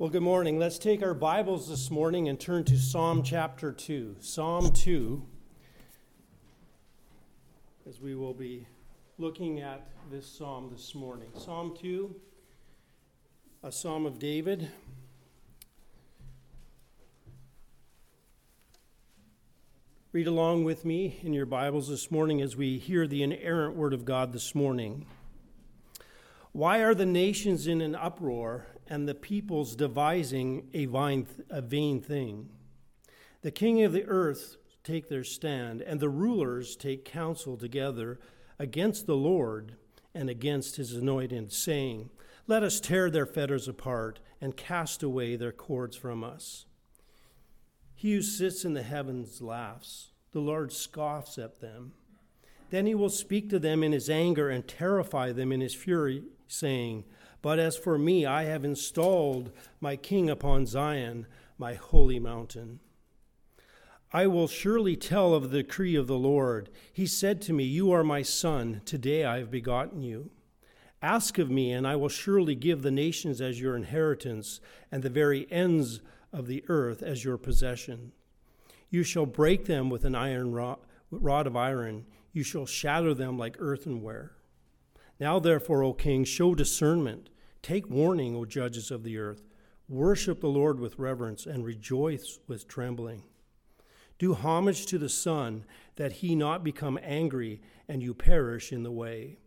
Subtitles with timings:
[0.00, 0.60] Well, good morning.
[0.60, 4.18] Let's take our Bibles this morning and turn to Psalm chapter 2.
[4.20, 5.26] Psalm 2,
[7.88, 8.68] as we will be
[9.18, 11.30] looking at this psalm this morning.
[11.36, 12.14] Psalm 2,
[13.64, 14.70] a psalm of David.
[20.12, 23.92] Read along with me in your Bibles this morning as we hear the inerrant word
[23.92, 25.06] of God this morning.
[26.52, 32.00] Why are the nations in an uproar and the peoples devising a vain, a vain
[32.00, 32.48] thing?
[33.42, 38.18] The king of the earth take their stand, and the rulers take counsel together
[38.58, 39.76] against the Lord
[40.14, 42.10] and against his anointed, saying,
[42.46, 46.64] Let us tear their fetters apart and cast away their cords from us.
[47.94, 51.92] He who sits in the heavens laughs, the Lord scoffs at them.
[52.70, 56.22] Then he will speak to them in his anger and terrify them in his fury
[56.46, 57.04] saying,
[57.40, 62.80] But as for me, I have installed my king upon Zion, my holy mountain.
[64.12, 66.70] I will surely tell of the decree of the Lord.
[66.92, 70.30] He said to me, You are my son, today I have begotten you.
[71.02, 75.10] Ask of me, and I will surely give the nations as your inheritance, and the
[75.10, 76.00] very ends
[76.32, 78.12] of the earth as your possession.
[78.90, 80.78] You shall break them with an iron rod,
[81.10, 84.32] rod of iron, you shall shatter them like earthenware.
[85.20, 87.30] Now, therefore, O king, show discernment.
[87.62, 89.42] Take warning, O judges of the earth.
[89.88, 93.22] Worship the Lord with reverence and rejoice with trembling.
[94.18, 95.64] Do homage to the Son,
[95.96, 99.38] that he not become angry and you perish in the way.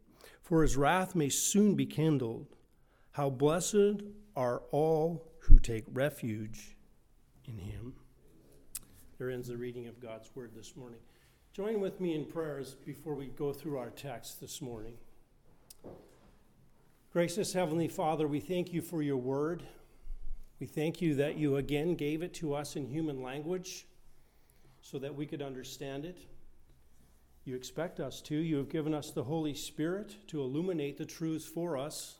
[0.41, 2.47] For his wrath may soon be kindled.
[3.11, 4.03] How blessed
[4.35, 6.75] are all who take refuge
[7.45, 7.93] in him.
[9.17, 10.99] There ends the reading of God's word this morning.
[11.53, 14.95] Join with me in prayers before we go through our text this morning.
[17.13, 19.63] Gracious Heavenly Father, we thank you for your word.
[20.61, 23.85] We thank you that you again gave it to us in human language
[24.79, 26.19] so that we could understand it.
[27.43, 28.35] You expect us to.
[28.37, 32.15] You have given us the Holy Spirit to illuminate the truths for us.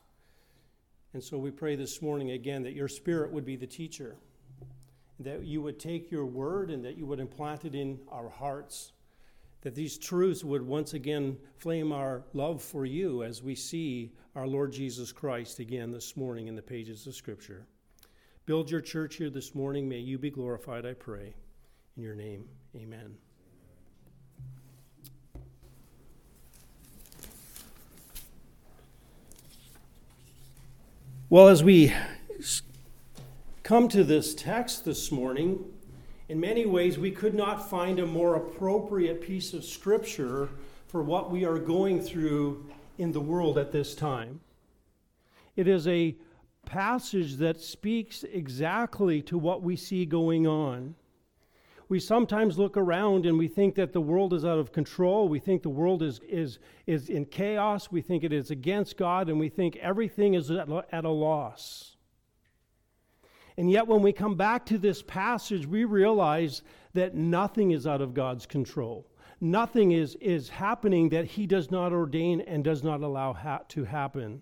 [1.14, 4.18] And so we pray this morning again that your Spirit would be the teacher,
[5.22, 8.92] that you would take your word and that you would implant it in our hearts
[9.62, 14.48] that these truths would once again flame our love for you as we see our
[14.48, 17.68] Lord Jesus Christ again this morning in the pages of Scripture.
[18.46, 19.88] Build your church here this morning.
[19.88, 21.36] May you be glorified, I pray.
[21.96, 22.46] In your name,
[22.76, 23.18] amen.
[31.30, 31.94] Well, as we
[33.64, 35.64] come to this text this morning,
[36.32, 40.48] in many ways, we could not find a more appropriate piece of scripture
[40.88, 42.66] for what we are going through
[42.98, 44.40] in the world at this time.
[45.58, 46.16] It is a
[46.66, 50.96] passage that speaks exactly to what we see going on.
[51.90, 55.28] We sometimes look around and we think that the world is out of control.
[55.28, 57.92] We think the world is, is, is in chaos.
[57.92, 61.91] We think it is against God, and we think everything is at, at a loss.
[63.62, 66.64] And yet, when we come back to this passage, we realize
[66.96, 69.06] that nothing is out of God's control.
[69.40, 73.84] Nothing is, is happening that He does not ordain and does not allow ha- to
[73.84, 74.42] happen.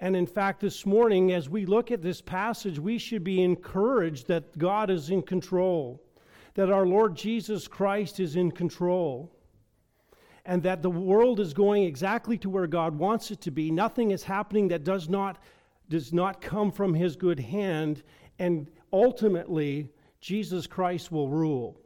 [0.00, 4.28] And in fact, this morning, as we look at this passage, we should be encouraged
[4.28, 6.02] that God is in control,
[6.54, 9.30] that our Lord Jesus Christ is in control,
[10.46, 13.70] and that the world is going exactly to where God wants it to be.
[13.70, 15.36] Nothing is happening that does not
[15.90, 18.02] does not come from his good hand,
[18.38, 19.90] and ultimately,
[20.20, 21.78] Jesus Christ will rule.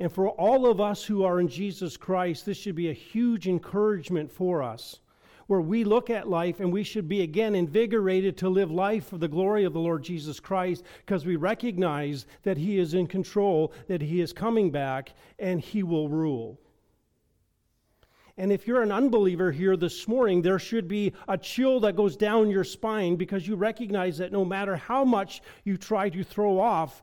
[0.00, 3.46] And for all of us who are in Jesus Christ, this should be a huge
[3.48, 5.00] encouragement for us,
[5.48, 9.18] where we look at life and we should be again invigorated to live life for
[9.18, 13.72] the glory of the Lord Jesus Christ, because we recognize that He is in control,
[13.88, 16.58] that He is coming back, and He will rule.
[18.38, 22.16] And if you're an unbeliever here this morning, there should be a chill that goes
[22.16, 26.58] down your spine because you recognize that no matter how much you try to throw
[26.58, 27.02] off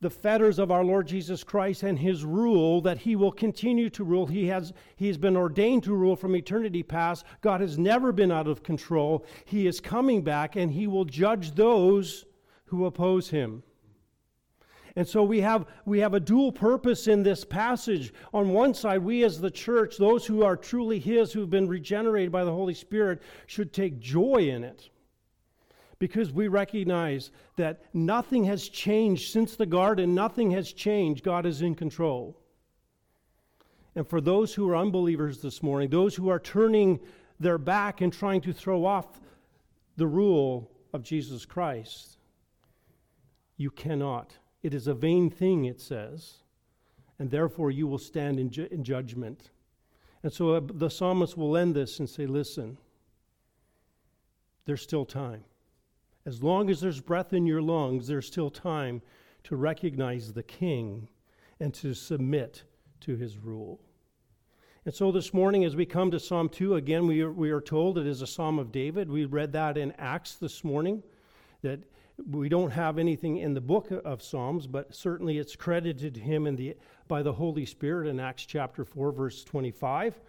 [0.00, 4.04] the fetters of our Lord Jesus Christ and his rule, that he will continue to
[4.04, 4.26] rule.
[4.26, 7.24] He has, he has been ordained to rule from eternity past.
[7.40, 9.24] God has never been out of control.
[9.46, 12.26] He is coming back and he will judge those
[12.66, 13.62] who oppose him.
[14.96, 18.12] And so we have, we have a dual purpose in this passage.
[18.32, 22.30] On one side, we as the church, those who are truly His, who've been regenerated
[22.30, 24.90] by the Holy Spirit, should take joy in it.
[25.98, 31.24] Because we recognize that nothing has changed since the garden, nothing has changed.
[31.24, 32.38] God is in control.
[33.96, 37.00] And for those who are unbelievers this morning, those who are turning
[37.40, 39.06] their back and trying to throw off
[39.96, 42.18] the rule of Jesus Christ,
[43.56, 44.36] you cannot.
[44.64, 46.38] It is a vain thing, it says,
[47.18, 49.50] and therefore you will stand in, ju- in judgment.
[50.22, 52.78] And so uh, the psalmist will end this and say, Listen,
[54.64, 55.44] there's still time.
[56.24, 59.02] As long as there's breath in your lungs, there's still time
[59.42, 61.10] to recognize the king
[61.60, 62.62] and to submit
[63.00, 63.78] to his rule.
[64.86, 67.60] And so this morning, as we come to Psalm 2, again, we are, we are
[67.60, 69.10] told it is a Psalm of David.
[69.10, 71.02] We read that in Acts this morning,
[71.60, 71.80] that
[72.30, 76.46] we don't have anything in the book of Psalms, but certainly it's credited to him
[76.46, 76.76] in the,
[77.08, 80.20] by the Holy Spirit in Acts chapter 4, verse 25.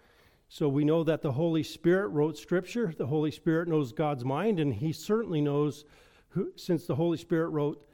[0.48, 2.92] So we know that the Holy Spirit wrote Scripture.
[2.96, 5.84] The Holy Spirit knows God's mind, and he certainly knows,
[6.30, 7.88] who, since the Holy Spirit wrote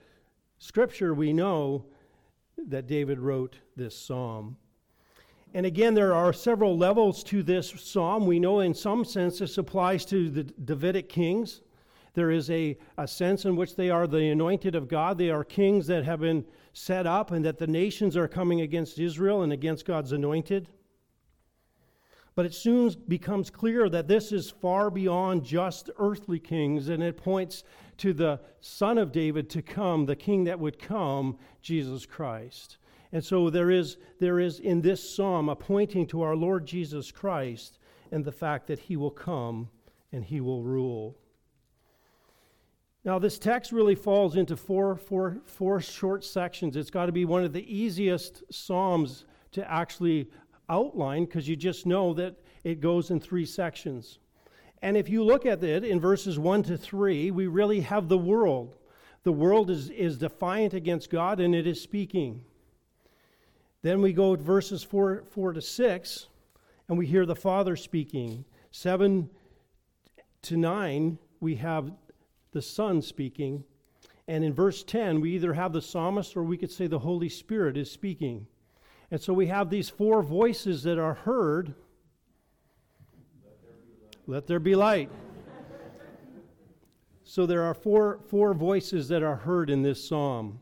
[0.58, 1.86] Scripture, we know
[2.68, 4.56] that David wrote this psalm.
[5.54, 8.26] And again, there are several levels to this psalm.
[8.26, 11.60] We know in some sense this applies to the Davidic kings.
[12.14, 15.16] There is a, a sense in which they are the anointed of God.
[15.16, 18.98] They are kings that have been set up, and that the nations are coming against
[18.98, 20.68] Israel and against God's anointed.
[22.34, 27.16] But it soon becomes clear that this is far beyond just earthly kings, and it
[27.16, 27.62] points
[27.98, 32.78] to the Son of David to come, the King that would come, Jesus Christ.
[33.12, 37.12] And so there is, there is in this psalm a pointing to our Lord Jesus
[37.12, 37.78] Christ
[38.10, 39.68] and the fact that he will come
[40.10, 41.18] and he will rule.
[43.04, 46.76] Now, this text really falls into four, four, four short sections.
[46.76, 50.30] It's got to be one of the easiest psalms to actually
[50.68, 54.20] outline because you just know that it goes in three sections.
[54.82, 58.18] And if you look at it in verses 1 to 3, we really have the
[58.18, 58.76] world.
[59.24, 62.42] The world is, is defiant against God and it is speaking.
[63.82, 66.26] Then we go to verses 4, 4 to 6,
[66.88, 68.44] and we hear the Father speaking.
[68.70, 69.28] 7
[70.42, 71.92] to 9, we have
[72.52, 73.64] the Son speaking.
[74.28, 77.28] And in verse 10, we either have the psalmist or we could say the Holy
[77.28, 78.46] Spirit is speaking.
[79.10, 81.74] And so we have these four voices that are heard.
[84.26, 85.10] Let there be light.
[87.24, 90.60] so there are four, four voices that are heard in this psalm.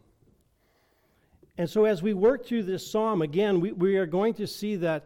[1.59, 4.77] And so, as we work through this psalm, again, we, we are going to see
[4.77, 5.05] that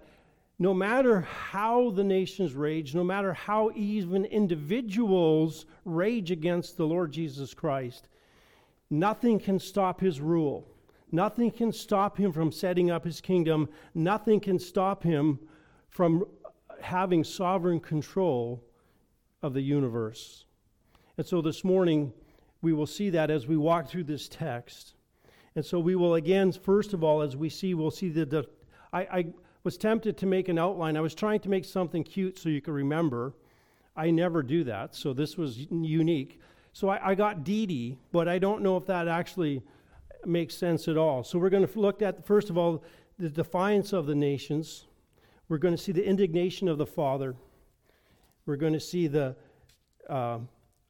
[0.64, 7.12] no matter how the nations rage, no matter how even individuals rage against the Lord
[7.12, 8.08] Jesus Christ,
[8.88, 10.66] nothing can stop his rule.
[11.12, 13.68] Nothing can stop him from setting up his kingdom.
[13.94, 15.38] Nothing can stop him
[15.90, 16.24] from
[16.80, 18.64] having sovereign control
[19.42, 20.46] of the universe.
[21.18, 22.10] And so this morning,
[22.62, 24.94] we will see that as we walk through this text.
[25.56, 28.46] And so we will again, first of all, as we see, we'll see that the
[28.94, 29.26] I, I
[29.64, 30.96] was tempted to make an outline.
[30.96, 33.32] I was trying to make something cute so you could remember.
[33.96, 36.40] I never do that, so this was unique.
[36.72, 39.62] So I, I got Dee but I don't know if that actually
[40.26, 41.24] makes sense at all.
[41.24, 42.84] So we're going to look at, first of all,
[43.18, 44.84] the defiance of the nations.
[45.48, 47.34] We're going to see the indignation of the Father.
[48.44, 49.34] We're going to see the,
[50.10, 50.38] uh,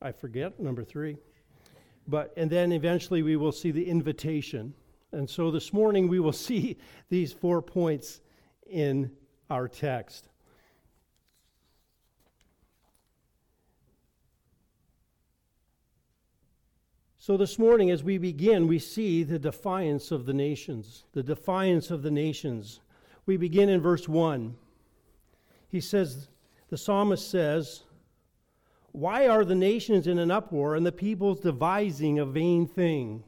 [0.03, 1.17] I forget, number three.
[2.09, 4.75] But, and then eventually we will see the invitation.
[5.13, 6.77] And so this morning we will see
[7.09, 8.21] these four points
[8.69, 9.11] in
[9.51, 10.29] our text.
[17.19, 21.05] So, this morning, as we begin, we see the defiance of the nations.
[21.13, 22.81] The defiance of the nations.
[23.25, 24.55] We begin in verse 1.
[25.69, 26.29] He says,
[26.69, 27.85] the psalmist says,
[28.93, 33.25] why are the nations in an uproar and the peoples devising a vain thing?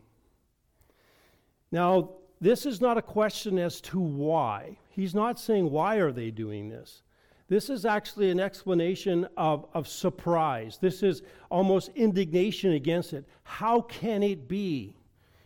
[1.72, 2.10] Now,
[2.40, 4.78] this is not a question as to why.
[4.96, 7.02] He's not saying, why are they doing this?
[7.48, 10.78] This is actually an explanation of, of surprise.
[10.80, 13.24] This is almost indignation against it.
[13.44, 14.96] How can it be?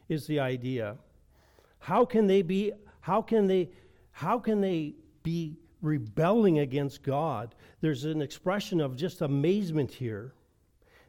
[0.08, 0.96] Is the idea.
[1.78, 3.68] How can they be, how can they,
[4.12, 7.54] how can they be rebelling against God.
[7.80, 10.32] There's an expression of just amazement here.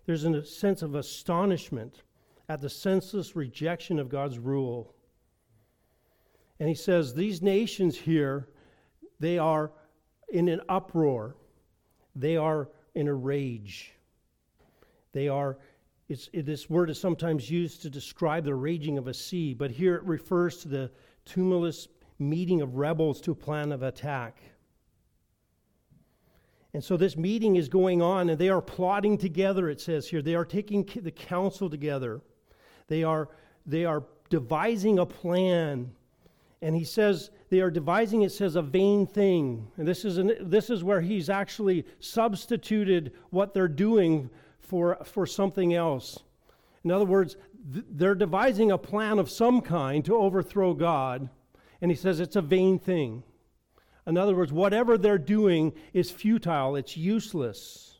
[0.05, 2.03] There's a sense of astonishment
[2.49, 4.93] at the senseless rejection of God's rule.
[6.61, 8.47] And he says, These nations here,
[9.19, 9.71] they are
[10.29, 11.35] in an uproar,
[12.15, 13.93] they are in a rage.
[15.11, 15.57] They are,
[16.07, 19.95] it, this word is sometimes used to describe the raging of a sea, but here
[19.95, 20.91] it refers to the
[21.25, 21.87] tumultuous
[22.19, 24.37] meeting of rebels to a plan of attack.
[26.75, 30.21] And so this meeting is going on, and they are plotting together, it says here.
[30.21, 32.21] They are taking the council together.
[32.87, 33.29] They are,
[33.65, 35.93] they are devising a plan.
[36.61, 39.67] And he says, they are devising, it says, a vain thing.
[39.77, 45.25] And this is, an, this is where he's actually substituted what they're doing for, for
[45.25, 46.19] something else.
[46.83, 47.35] In other words,
[47.73, 51.29] th- they're devising a plan of some kind to overthrow God,
[51.81, 53.23] and he says it's a vain thing.
[54.05, 57.97] In other words, whatever they're doing is futile, it's useless.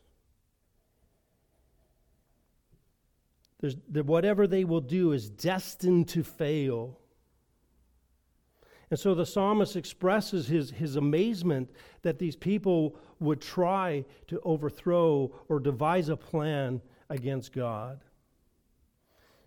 [3.60, 6.98] There's, whatever they will do is destined to fail.
[8.92, 11.70] And so the psalmist expresses his, his amazement
[12.02, 18.00] that these people would try to overthrow or devise a plan against God.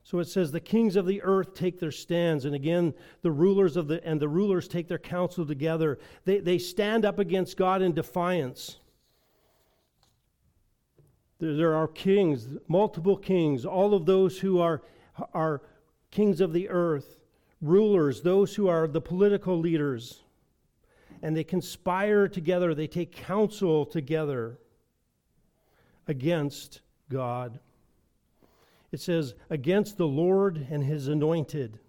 [0.03, 3.77] So it says the kings of the earth take their stands, and again the rulers
[3.77, 5.99] of the and the rulers take their counsel together.
[6.23, 8.77] They, they stand up against God in defiance.
[11.37, 14.81] There, there are kings, multiple kings, all of those who are,
[15.35, 15.61] are
[16.09, 17.19] kings of the earth
[17.65, 20.21] rulers, those who are the political leaders,
[21.21, 24.59] and they conspire together, they take counsel together
[26.07, 27.59] against God.
[28.91, 31.79] It says, against the Lord and his anointed.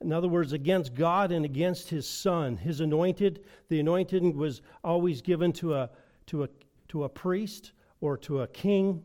[0.00, 2.56] In other words, against God and against his son.
[2.56, 5.90] His anointed, the anointed was always given to a,
[6.26, 6.48] to a,
[6.88, 9.04] to a priest or to a king.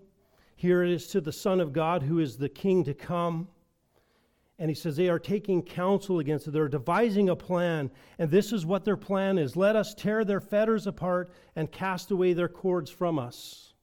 [0.56, 3.48] Here it is to the Son of God who is the king to come.
[4.58, 6.52] And he says they are taking counsel against it.
[6.52, 7.92] They're devising a plan.
[8.20, 12.12] And this is what their plan is let us tear their fetters apart and cast
[12.12, 13.74] away their cords from us.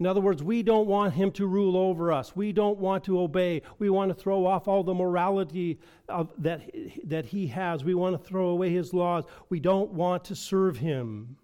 [0.00, 2.36] In other words, we don't want him to rule over us.
[2.36, 3.62] We don't want to obey.
[3.80, 6.70] We want to throw off all the morality of, that,
[7.04, 7.82] that he has.
[7.82, 9.24] We want to throw away his laws.
[9.48, 11.36] We don't want to serve him.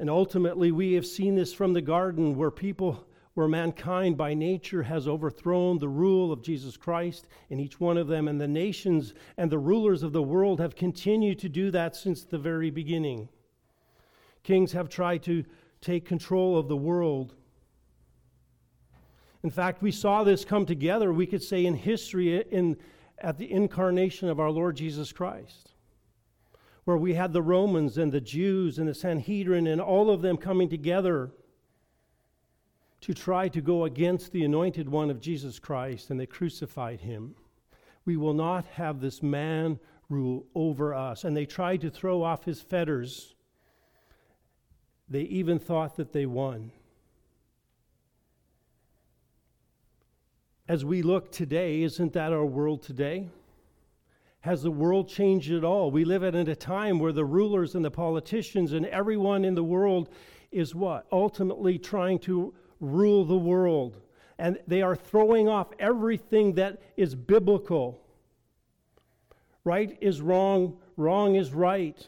[0.00, 3.04] And ultimately, we have seen this from the garden where people
[3.38, 8.08] where mankind by nature has overthrown the rule of Jesus Christ in each one of
[8.08, 11.94] them, and the nations and the rulers of the world have continued to do that
[11.94, 13.28] since the very beginning.
[14.42, 15.44] Kings have tried to
[15.80, 17.36] take control of the world.
[19.44, 22.76] In fact, we saw this come together, we could say, in history in,
[23.18, 25.74] at the incarnation of our Lord Jesus Christ,
[26.86, 30.38] where we had the Romans and the Jews and the Sanhedrin and all of them
[30.38, 31.30] coming together
[33.00, 37.34] to try to go against the anointed one of Jesus Christ, and they crucified him.
[38.04, 39.78] We will not have this man
[40.08, 41.24] rule over us.
[41.24, 43.34] And they tried to throw off his fetters.
[45.08, 46.72] They even thought that they won.
[50.66, 53.28] As we look today, isn't that our world today?
[54.40, 55.90] Has the world changed at all?
[55.90, 59.64] We live at a time where the rulers and the politicians and everyone in the
[59.64, 60.10] world
[60.52, 61.06] is what?
[61.10, 63.96] Ultimately trying to rule the world.
[64.38, 68.00] And they are throwing off everything that is biblical.
[69.64, 72.06] Right is wrong, wrong is right.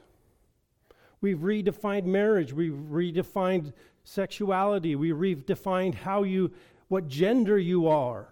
[1.21, 3.73] We've redefined marriage, we've redefined
[4.05, 6.53] sexuality, We've redefined how you
[6.89, 8.29] what gender you are.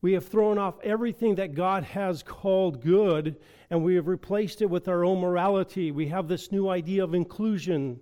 [0.00, 3.36] We have thrown off everything that God has called good
[3.70, 5.90] and we have replaced it with our own morality.
[5.90, 8.00] We have this new idea of inclusion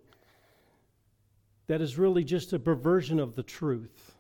[1.66, 4.12] that is really just a perversion of the truth.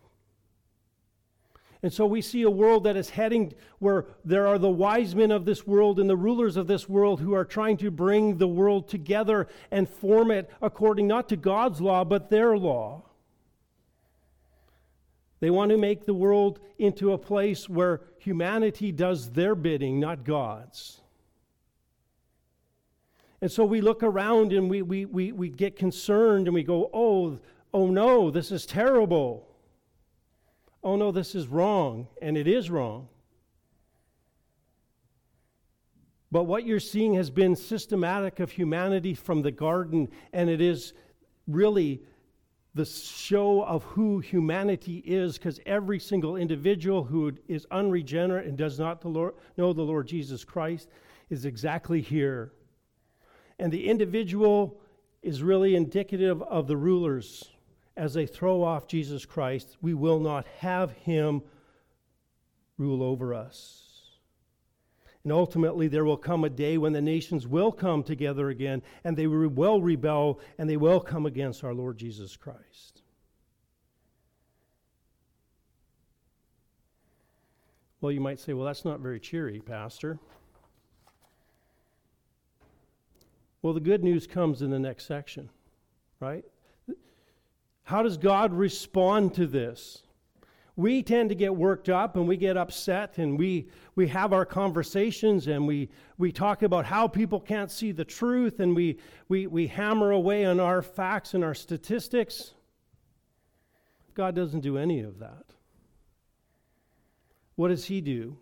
[1.82, 5.30] And so we see a world that is heading where there are the wise men
[5.30, 8.48] of this world and the rulers of this world who are trying to bring the
[8.48, 13.02] world together and form it according not to God's law, but their law.
[15.40, 20.24] They want to make the world into a place where humanity does their bidding, not
[20.24, 21.02] God's.
[23.44, 26.88] And so we look around and we, we, we, we get concerned and we go,
[26.94, 27.38] oh,
[27.74, 29.46] oh no, this is terrible.
[30.82, 32.08] Oh no, this is wrong.
[32.22, 33.06] And it is wrong.
[36.32, 40.94] But what you're seeing has been systematic of humanity from the garden, and it is
[41.46, 42.00] really
[42.74, 48.78] the show of who humanity is, because every single individual who is unregenerate and does
[48.78, 50.88] not the Lord, know the Lord Jesus Christ
[51.28, 52.50] is exactly here.
[53.58, 54.80] And the individual
[55.22, 57.50] is really indicative of the rulers
[57.96, 59.76] as they throw off Jesus Christ.
[59.80, 61.42] We will not have him
[62.76, 63.80] rule over us.
[65.22, 69.16] And ultimately, there will come a day when the nations will come together again and
[69.16, 73.00] they will rebel and they will come against our Lord Jesus Christ.
[78.02, 80.18] Well, you might say, well, that's not very cheery, Pastor.
[83.64, 85.48] Well, the good news comes in the next section,
[86.20, 86.44] right?
[87.84, 90.02] How does God respond to this?
[90.76, 94.44] We tend to get worked up and we get upset and we, we have our
[94.44, 98.98] conversations and we, we talk about how people can't see the truth and we,
[99.30, 102.52] we, we hammer away on our facts and our statistics.
[104.12, 105.46] God doesn't do any of that.
[107.56, 108.36] What does He do?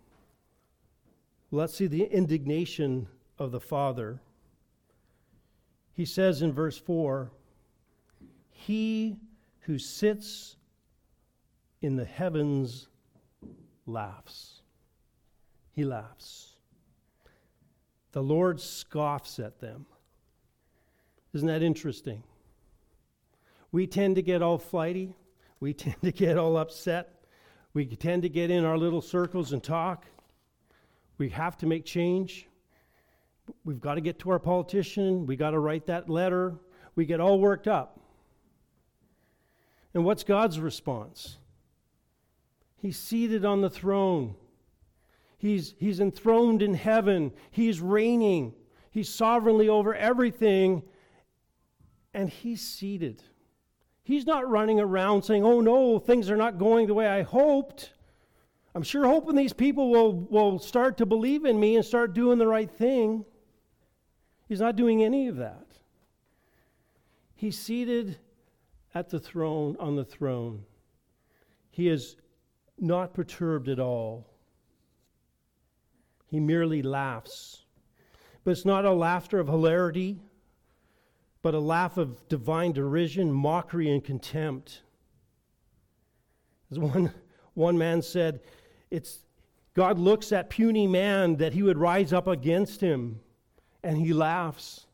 [1.52, 3.06] Let's see the indignation
[3.38, 4.18] of the Father.
[5.94, 7.30] He says in verse 4
[8.50, 9.16] He
[9.60, 10.56] who sits
[11.80, 12.88] in the heavens
[13.86, 14.62] laughs.
[15.72, 16.56] He laughs.
[18.12, 19.86] The Lord scoffs at them.
[21.32, 22.22] Isn't that interesting?
[23.70, 25.14] We tend to get all flighty.
[25.60, 27.24] We tend to get all upset.
[27.74, 30.06] We tend to get in our little circles and talk.
[31.16, 32.46] We have to make change.
[33.64, 35.26] We've got to get to our politician.
[35.26, 36.54] We've got to write that letter.
[36.94, 38.00] We get all worked up.
[39.94, 41.38] And what's God's response?
[42.76, 44.34] He's seated on the throne.
[45.38, 47.32] He's, he's enthroned in heaven.
[47.50, 48.54] He's reigning.
[48.90, 50.82] He's sovereignly over everything.
[52.14, 53.22] And he's seated.
[54.02, 57.92] He's not running around saying, oh no, things are not going the way I hoped.
[58.74, 62.38] I'm sure hoping these people will, will start to believe in me and start doing
[62.38, 63.24] the right thing.
[64.52, 65.64] He's not doing any of that.
[67.34, 68.18] He's seated
[68.94, 70.66] at the throne, on the throne.
[71.70, 72.16] He is
[72.78, 74.28] not perturbed at all.
[76.26, 77.62] He merely laughs.
[78.44, 80.20] But it's not a laughter of hilarity,
[81.40, 84.82] but a laugh of divine derision, mockery, and contempt.
[86.70, 87.10] As one,
[87.54, 88.40] one man said,
[88.90, 89.20] it's
[89.72, 93.20] God looks at puny man that he would rise up against him,
[93.82, 94.86] and he laughs.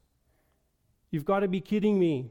[1.10, 2.30] You've got to be kidding me.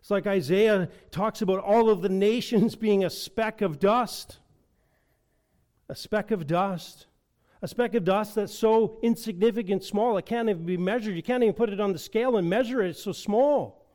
[0.00, 4.38] It's like Isaiah talks about all of the nations being a speck of dust
[5.88, 7.06] a speck of dust.
[7.62, 11.16] A speck of dust that's so insignificant, small, it can't even be measured.
[11.16, 12.90] You can't even put it on the scale and measure it.
[12.90, 13.86] It's so small.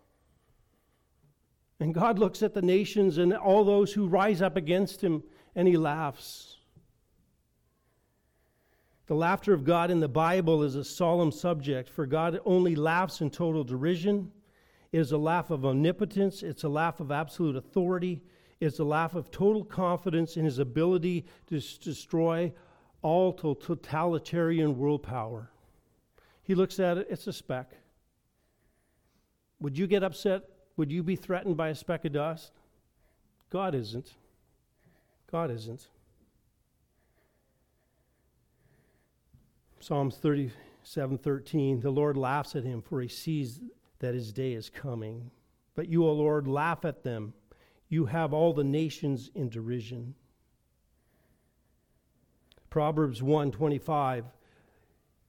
[1.79, 5.23] And God looks at the nations and all those who rise up against him,
[5.55, 6.57] and he laughs.
[9.09, 13.21] The laughter of God in the Bible is a solemn subject, for God only laughs
[13.21, 14.31] in total derision.
[14.91, 18.21] It is a laugh of omnipotence, it's a laugh of absolute authority,
[18.59, 22.53] it's a laugh of total confidence in his ability to destroy
[23.01, 25.49] all totalitarian world power.
[26.43, 27.71] He looks at it, it's a speck.
[29.59, 30.43] Would you get upset?
[30.77, 32.51] Would you be threatened by a speck of dust?
[33.49, 34.13] God isn't.
[35.31, 35.87] God isn't.
[39.79, 43.59] Psalms 37 13, the Lord laughs at him, for he sees
[43.99, 45.31] that his day is coming.
[45.75, 47.33] But you, O Lord, laugh at them
[47.89, 50.13] you have all the nations in derision.
[52.69, 54.25] Proverbs 1:25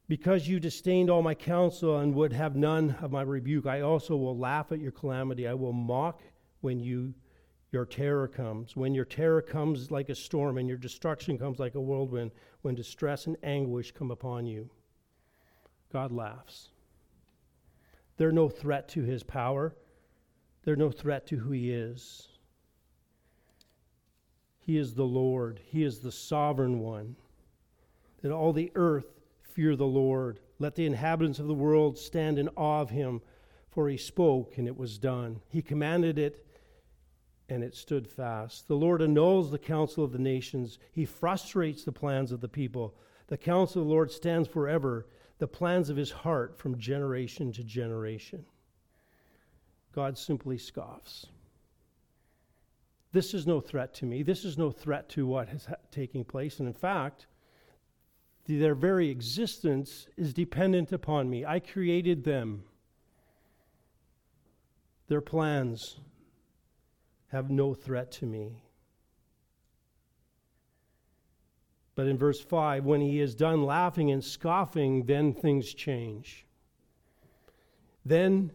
[0.06, 4.14] Because you disdained all my counsel and would have none of my rebuke I also
[4.14, 6.20] will laugh at your calamity I will mock
[6.60, 7.14] when you
[7.72, 11.74] your terror comes when your terror comes like a storm and your destruction comes like
[11.74, 12.30] a whirlwind
[12.62, 14.68] when distress and anguish come upon you
[15.92, 16.70] God laughs
[18.16, 19.74] they're no threat to his power
[20.64, 22.28] they're no threat to who he is
[24.70, 27.16] he is the Lord, He is the sovereign one.
[28.22, 30.38] That all the earth fear the Lord.
[30.60, 33.20] Let the inhabitants of the world stand in awe of Him,
[33.68, 35.40] for He spoke and it was done.
[35.48, 36.46] He commanded it
[37.50, 38.68] and it stood fast.
[38.68, 42.94] The Lord annuls the counsel of the nations, He frustrates the plans of the people.
[43.26, 45.06] The counsel of the Lord stands forever,
[45.38, 48.44] the plans of His heart from generation to generation.
[49.92, 51.26] God simply scoffs.
[53.12, 54.22] This is no threat to me.
[54.22, 56.60] This is no threat to what is ha- taking place.
[56.60, 57.26] And in fact,
[58.46, 61.44] their very existence is dependent upon me.
[61.44, 62.62] I created them.
[65.08, 65.98] Their plans
[67.30, 68.62] have no threat to me.
[71.94, 76.46] But in verse 5, when he is done laughing and scoffing, then things change.
[78.04, 78.52] Then,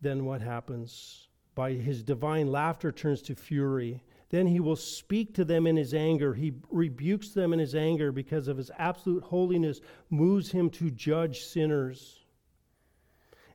[0.00, 1.24] then what happens?
[1.54, 4.02] by his divine laughter turns to fury.
[4.30, 6.34] Then he will speak to them in his anger.
[6.34, 11.44] He rebukes them in his anger because of his absolute holiness, moves him to judge
[11.44, 12.24] sinners.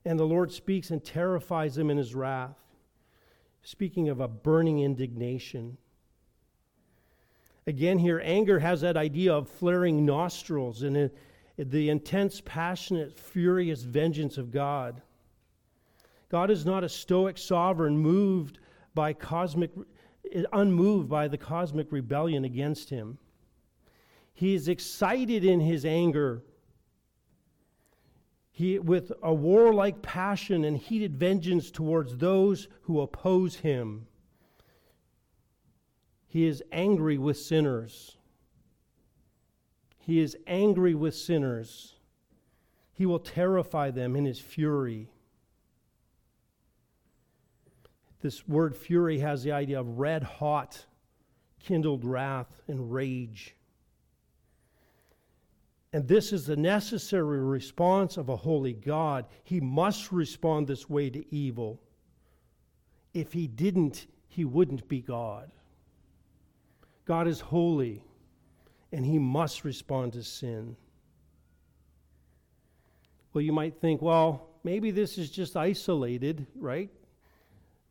[0.06, 2.58] And the Lord speaks and terrifies them in his wrath,
[3.63, 5.78] speaking of a burning indignation.
[7.67, 11.12] Again, here, anger has that idea of flaring nostrils and
[11.58, 15.02] the intense, passionate, furious vengeance of God.
[16.30, 18.60] God is not a stoic sovereign moved
[18.95, 19.72] by cosmic
[20.54, 23.17] unmoved by the cosmic rebellion against him.
[24.34, 26.43] He is excited in his anger.
[28.60, 34.08] He, with a warlike passion and heated vengeance towards those who oppose him.
[36.28, 38.17] He is angry with sinners.
[39.98, 41.95] He is angry with sinners.
[42.91, 45.10] He will terrify them in his fury.
[48.19, 50.86] This word fury has the idea of red hot,
[51.62, 53.56] kindled wrath and rage.
[55.91, 59.25] And this is the necessary response of a holy God.
[59.43, 61.82] He must respond this way to evil.
[63.13, 65.49] If he didn't, he wouldn't be God.
[67.06, 68.04] God is holy,
[68.91, 70.75] and he must respond to sin.
[73.34, 76.91] Well, you might think, well, maybe this is just isolated, right?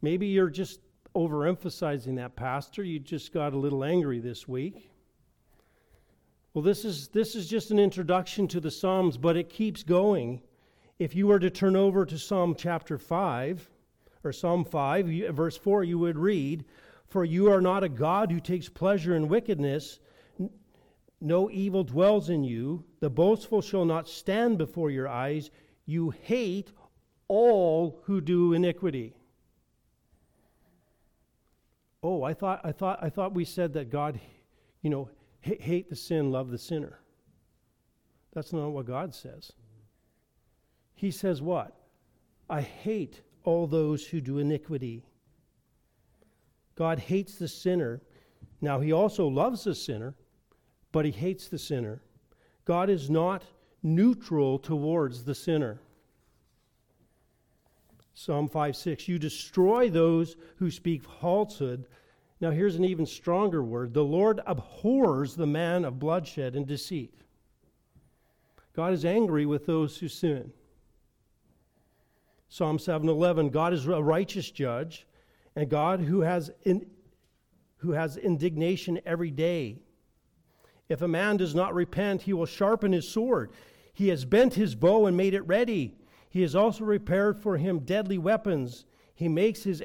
[0.02, 0.78] Maybe you're just
[1.16, 2.84] overemphasizing that, Pastor.
[2.84, 4.88] You just got a little angry this week.
[6.58, 10.42] Well, this is, this is just an introduction to the Psalms, but it keeps going.
[10.98, 13.70] If you were to turn over to Psalm chapter 5,
[14.24, 16.64] or Psalm 5, verse 4, you would read,
[17.06, 20.00] For you are not a God who takes pleasure in wickedness,
[21.20, 22.82] no evil dwells in you.
[22.98, 25.52] The boastful shall not stand before your eyes.
[25.86, 26.72] You hate
[27.28, 29.14] all who do iniquity.
[32.02, 34.18] Oh, I thought, I thought, I thought we said that God,
[34.82, 35.08] you know,
[35.56, 37.00] hate the sin, love the sinner.
[38.32, 39.52] That's not what God says.
[40.94, 41.76] He says what?
[42.50, 45.04] I hate all those who do iniquity.
[46.74, 48.00] God hates the sinner.
[48.60, 50.14] Now, He also loves the sinner,
[50.92, 52.02] but He hates the sinner.
[52.64, 53.44] God is not
[53.82, 55.80] neutral towards the sinner.
[58.14, 61.86] Psalm 5 6, you destroy those who speak falsehood.
[62.40, 67.14] Now, here's an even stronger word the Lord abhors the man of bloodshed and deceit.
[68.74, 70.52] God is angry with those who sin.
[72.48, 75.06] Psalm 7:11 God is a righteous judge
[75.56, 76.86] and God who has in,
[77.78, 79.80] who has indignation every day.
[80.88, 83.50] If a man does not repent, he will sharpen his sword.
[83.92, 85.96] He has bent his bow and made it ready.
[86.30, 88.86] He has also prepared for him deadly weapons.
[89.14, 89.82] He makes his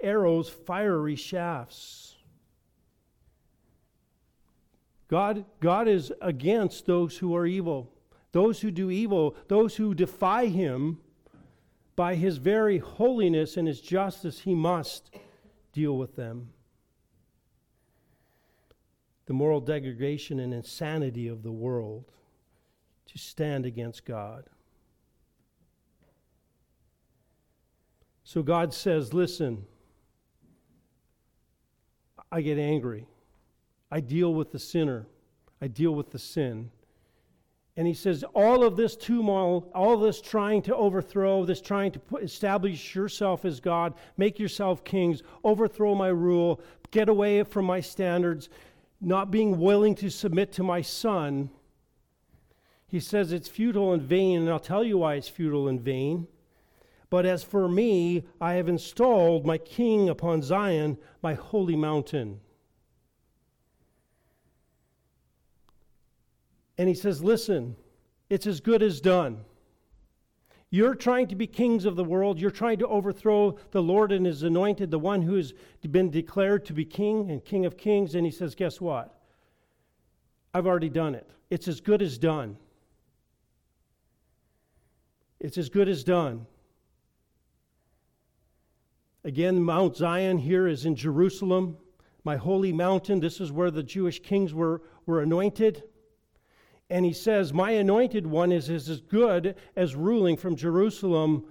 [0.00, 2.16] arrows fiery shafts.
[5.08, 7.92] God, God is against those who are evil,
[8.32, 10.98] those who do evil, those who defy him.
[11.94, 15.14] By his very holiness and his justice, he must
[15.72, 16.50] deal with them.
[19.24, 22.04] The moral degradation and insanity of the world
[23.06, 24.44] to stand against God.
[28.24, 29.64] So God says, Listen,
[32.36, 33.06] I get angry.
[33.90, 35.06] I deal with the sinner.
[35.62, 36.70] I deal with the sin.
[37.78, 41.98] And he says, all of this turmoil, all this trying to overthrow, this trying to
[41.98, 47.80] put, establish yourself as God, make yourself kings, overthrow my rule, get away from my
[47.80, 48.50] standards,
[49.00, 51.48] not being willing to submit to my son,
[52.86, 56.26] he says it's futile and vain, and I'll tell you why it's futile and vain.
[57.16, 62.40] But as for me, I have installed my king upon Zion, my holy mountain.
[66.76, 67.74] And he says, Listen,
[68.28, 69.46] it's as good as done.
[70.68, 72.38] You're trying to be kings of the world.
[72.38, 75.54] You're trying to overthrow the Lord and his anointed, the one who has
[75.90, 78.14] been declared to be king and king of kings.
[78.14, 79.18] And he says, Guess what?
[80.52, 81.30] I've already done it.
[81.48, 82.58] It's as good as done.
[85.40, 86.46] It's as good as done.
[89.26, 91.78] Again, Mount Zion here is in Jerusalem,
[92.22, 93.18] my holy mountain.
[93.18, 95.82] This is where the Jewish kings were, were anointed.
[96.90, 101.44] And he says, My anointed one is, as good as ruling from Jerusalem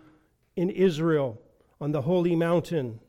[0.55, 1.41] in Israel
[1.81, 3.01] on the holy mountain.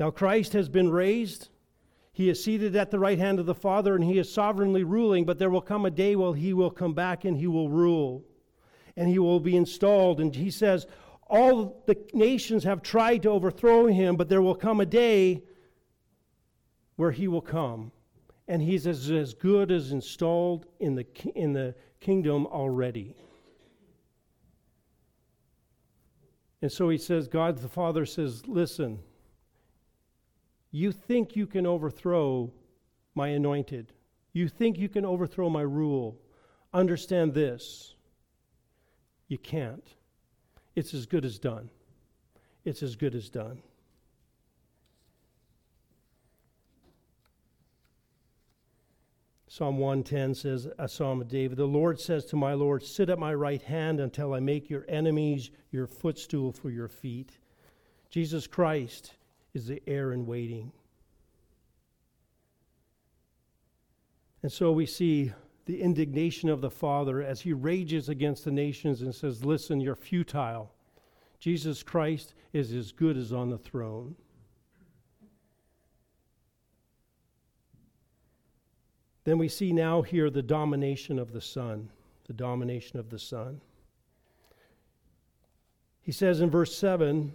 [0.00, 1.50] Now, Christ has been raised.
[2.12, 5.24] He is seated at the right hand of the Father, and he is sovereignly ruling,
[5.24, 8.24] but there will come a day when he will come back and he will rule.
[8.96, 10.20] And he will be installed.
[10.20, 10.86] And he says,
[11.28, 15.42] all the nations have tried to overthrow him, but there will come a day
[16.96, 17.92] where he will come.
[18.48, 23.16] And he's as, as good as installed in the, in the kingdom already.
[26.62, 29.00] And so he says, God the Father says, Listen,
[30.70, 32.52] you think you can overthrow
[33.14, 33.92] my anointed.
[34.32, 36.18] You think you can overthrow my rule.
[36.72, 37.94] Understand this
[39.28, 39.94] you can't.
[40.76, 41.70] It's as good as done.
[42.64, 43.62] It's as good as done.
[49.48, 53.18] Psalm 110 says, a psalm of David, The Lord says to my Lord, Sit at
[53.18, 57.38] my right hand until I make your enemies your footstool for your feet.
[58.10, 59.14] Jesus Christ
[59.54, 60.72] is the heir in waiting.
[64.42, 65.32] And so we see
[65.66, 69.96] the indignation of the Father as he rages against the nations and says, Listen, you're
[69.96, 70.72] futile.
[71.38, 74.16] Jesus Christ is as good as on the throne.
[79.24, 81.90] Then we see now here the domination of the Son.
[82.26, 83.60] The domination of the Son.
[86.00, 87.32] He says in verse 7,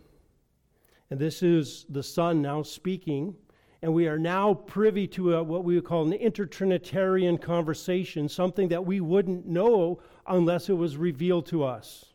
[1.10, 3.36] and this is the Son now speaking,
[3.82, 8.68] and we are now privy to a, what we would call an intertrinitarian conversation, something
[8.70, 12.06] that we wouldn't know unless it was revealed to us.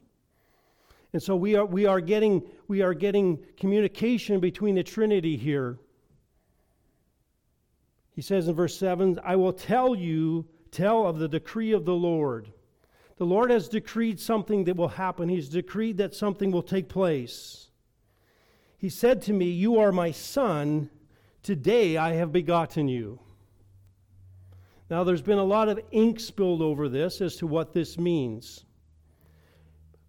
[1.13, 5.79] And so we are, we are, getting, we are getting communication between the Trinity here.
[8.13, 11.95] He says in verse 7 I will tell you, tell of the decree of the
[11.95, 12.53] Lord.
[13.17, 17.69] The Lord has decreed something that will happen, He's decreed that something will take place.
[18.79, 20.91] He said to me, You are my son.
[21.47, 23.21] Today I have begotten you.
[24.91, 28.65] Now, there's been a lot of ink spilled over this as to what this means.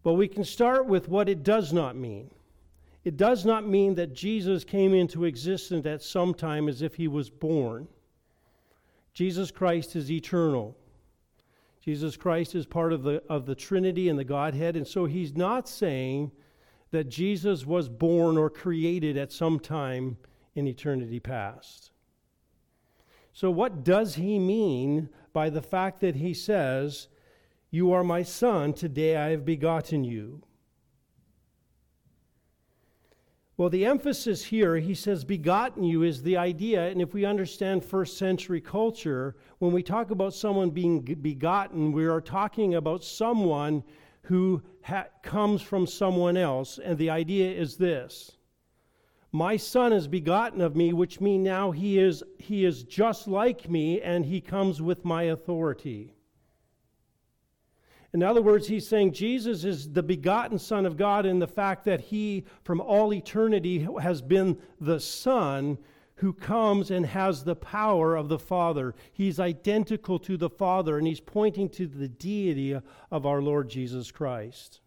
[0.02, 2.32] But we can start with what it does not mean.
[3.04, 7.08] It does not mean that Jesus came into existence at some time as if he
[7.08, 7.88] was born.
[9.14, 10.76] Jesus Christ is eternal.
[11.82, 15.36] Jesus Christ is part of the, of the Trinity and the Godhead, and so he's
[15.36, 16.32] not saying
[16.90, 20.18] that Jesus was born or created at some time
[20.58, 21.92] in eternity past.
[23.32, 27.08] So, what does he mean by the fact that he says,
[27.70, 30.42] You are my son, today I have begotten you?
[33.58, 36.90] Well, the emphasis here, he says, begotten you is the idea.
[36.90, 42.06] And if we understand first century culture, when we talk about someone being begotten, we
[42.06, 43.84] are talking about someone
[44.22, 46.78] who ha- comes from someone else.
[46.78, 48.37] And the idea is this
[49.32, 53.70] My son is begotten of me, which means now he is, he is just like
[53.70, 56.14] me and he comes with my authority.
[58.14, 61.84] In other words, he's saying Jesus is the begotten Son of God in the fact
[61.86, 65.78] that he, from all eternity, has been the Son
[66.16, 68.96] who comes and has the power of the Father.
[69.12, 72.80] He's identical to the Father, and he's pointing to the deity
[73.12, 74.80] of our Lord Jesus Christ.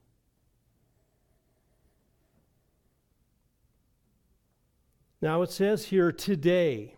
[5.22, 6.94] Now it says here, today,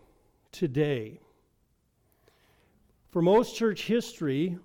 [0.52, 1.20] today.
[3.10, 4.58] For most church history,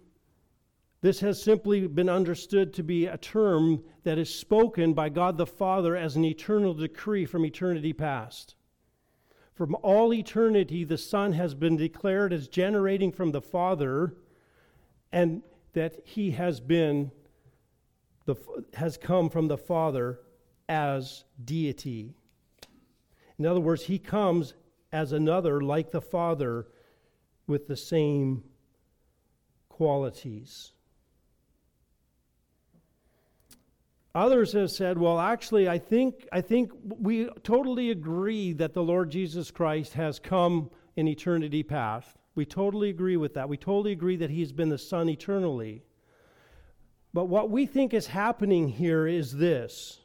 [1.02, 5.48] this has simply been understood to be a term that is spoken by God the
[5.48, 8.56] Father as an eternal decree from eternity past.
[9.56, 14.14] From all eternity, the Son has been declared as generating from the Father,
[15.12, 15.42] and
[15.74, 17.12] that he has been
[18.26, 18.36] the,
[18.76, 20.20] has come from the Father
[20.70, 22.14] as deity.
[23.40, 24.54] In other words, he comes
[24.92, 26.68] as another like the Father
[27.46, 28.44] with the same
[29.70, 30.72] qualities.
[34.16, 39.12] Others have said, well, actually, I think, I think we totally agree that the Lord
[39.12, 42.18] Jesus Christ has come in eternity past.
[42.34, 43.48] We totally agree with that.
[43.48, 45.84] We totally agree that he's been the Son eternally.
[47.14, 50.00] But what we think is happening here is this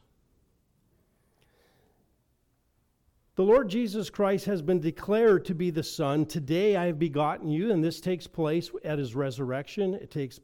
[3.35, 6.27] The Lord Jesus Christ has been declared to be the Son.
[6.27, 10.39] Today I have begotten you, and this takes place at his resurrection, it takes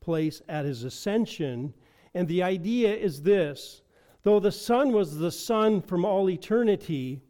[0.00, 1.72] place at his ascension.
[2.12, 3.82] And the idea is this
[4.24, 7.22] though the Son was the Son from all eternity,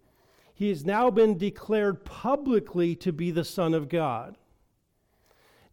[0.54, 4.38] he has now been declared publicly to be the Son of God.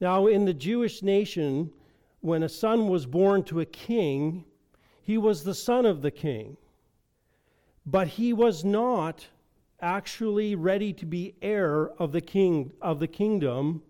[0.02, 1.72] Now, in the Jewish nation,
[2.20, 4.44] when a son was born to a king,
[5.04, 6.58] he was the son of the king.
[7.86, 9.28] But he was not
[9.80, 13.82] actually ready to be heir of the king of the kingdom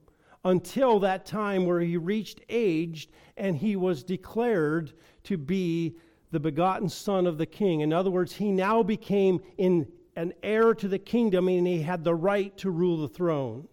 [0.43, 5.95] until that time where he reached age and he was declared to be
[6.31, 7.81] the begotten son of the king.
[7.81, 12.03] In other words, he now became in an heir to the kingdom and he had
[12.03, 13.67] the right to rule the throne.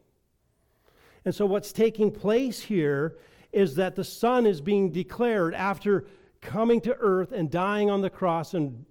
[1.24, 3.18] And so, what's taking place here
[3.52, 6.06] is that the Son is being declared after
[6.40, 8.84] coming to earth and dying on the cross and,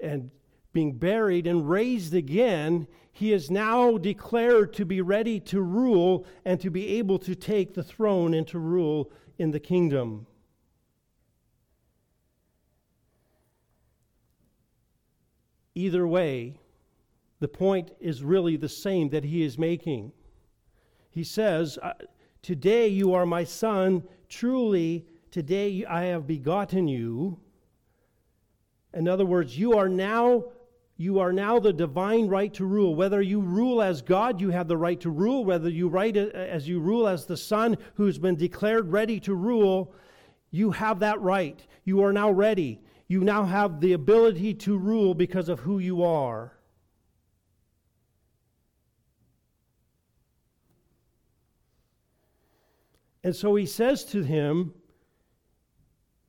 [0.00, 0.30] and
[0.78, 2.86] being buried and raised again.
[3.10, 7.74] He is now declared to be ready to rule and to be able to take
[7.74, 10.28] the throne and to rule in the kingdom.
[15.74, 16.60] Either way,
[17.40, 20.12] the point is really the same that he is making.
[21.10, 21.76] He says,
[22.40, 24.04] Today you are my son.
[24.28, 27.40] Truly, today I have begotten you.
[28.94, 30.44] In other words, you are now
[31.00, 32.96] you are now the divine right to rule.
[32.96, 35.44] Whether you rule as God, you have the right to rule.
[35.44, 39.94] Whether you right as you rule as the Son who's been declared ready to rule,
[40.50, 41.64] you have that right.
[41.84, 42.80] You are now ready.
[43.06, 46.52] You now have the ability to rule because of who you are.
[53.22, 54.74] And so he says to him,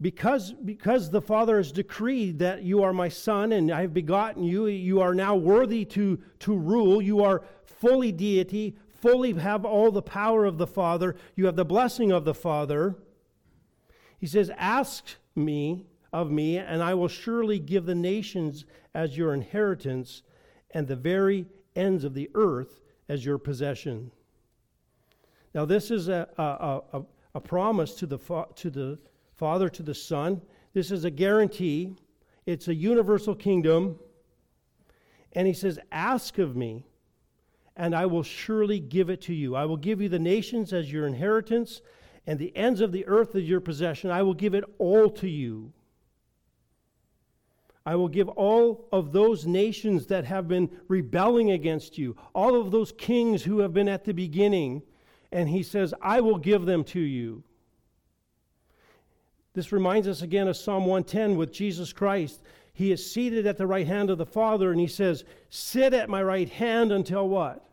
[0.01, 4.43] because, because the Father has decreed that you are my son and I have begotten
[4.43, 7.01] you, you are now worthy to, to rule.
[7.01, 11.15] You are fully deity, fully have all the power of the Father.
[11.35, 12.95] You have the blessing of the Father.
[14.17, 15.03] He says, Ask
[15.35, 20.23] me of me, and I will surely give the nations as your inheritance
[20.71, 24.11] and the very ends of the earth as your possession.
[25.53, 27.01] Now, this is a, a, a,
[27.35, 28.17] a promise to the,
[28.55, 28.99] to the
[29.39, 30.41] Father to the Son.
[30.73, 31.95] This is a guarantee.
[32.45, 33.97] It's a universal kingdom.
[35.31, 36.85] And he says, Ask of me,
[37.77, 39.55] and I will surely give it to you.
[39.55, 41.81] I will give you the nations as your inheritance,
[42.27, 44.11] and the ends of the earth as your possession.
[44.11, 45.71] I will give it all to you.
[47.85, 52.71] I will give all of those nations that have been rebelling against you, all of
[52.71, 54.83] those kings who have been at the beginning.
[55.31, 57.43] And he says, I will give them to you.
[59.59, 62.41] This reminds us again of Psalm 110 with Jesus Christ.
[62.71, 66.07] He is seated at the right hand of the Father, and he says, Sit at
[66.07, 67.67] my right hand until what?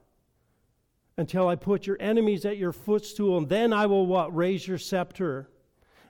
[1.17, 4.35] Until I put your enemies at your footstool, and then I will what?
[4.35, 5.49] Raise your scepter.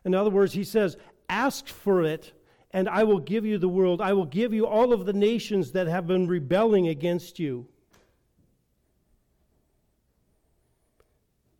[0.07, 0.97] In other words, he says,
[1.29, 2.33] Ask for it,
[2.71, 4.01] and I will give you the world.
[4.01, 7.69] I will give you all of the nations that have been rebelling against you.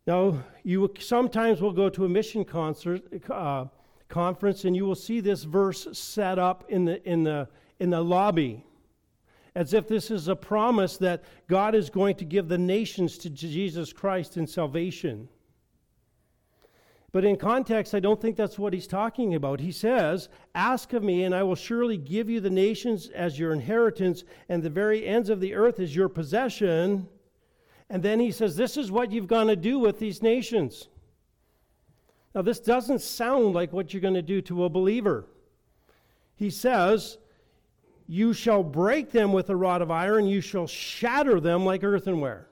[0.07, 3.65] Now, you sometimes will go to a mission concert, uh,
[4.07, 7.47] conference, and you will see this verse set up in the, in the,
[7.79, 8.63] in the lobby
[9.57, 13.29] as if this is a promise that God is going to give the nations to
[13.31, 15.27] Jesus Christ in salvation.
[17.11, 19.59] But in context, I don't think that's what he's talking about.
[19.59, 23.51] He says, Ask of me, and I will surely give you the nations as your
[23.51, 27.07] inheritance, and the very ends of the earth as your possession.
[27.89, 30.87] And then he says, This is what you've got to do with these nations.
[32.37, 35.25] Now, this doesn't sound like what you're going to do to a believer.
[36.35, 37.17] He says,
[38.05, 42.47] You shall break them with a rod of iron, you shall shatter them like earthenware.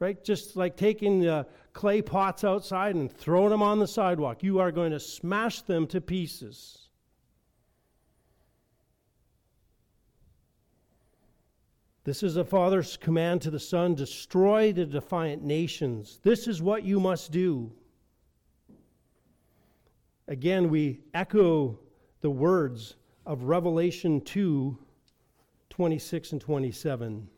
[0.00, 0.24] Right?
[0.24, 4.42] Just like taking the clay pots outside and throwing them on the sidewalk.
[4.42, 6.88] You are going to smash them to pieces.
[12.02, 16.18] This is the Father's command to the Son destroy the defiant nations.
[16.24, 17.70] This is what you must do.
[20.26, 21.78] Again, we echo
[22.20, 22.94] the words
[23.26, 24.78] of Revelation 2
[25.70, 27.28] 26 and 27.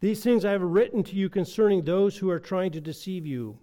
[0.00, 3.58] These things I have written to you concerning those who are trying to deceive you.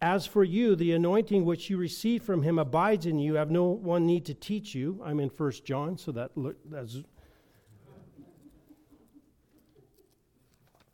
[0.00, 3.34] As for you, the anointing which you receive from him abides in you.
[3.34, 4.98] Have no one need to teach you.
[5.04, 7.02] I'm in First John, so that look, that's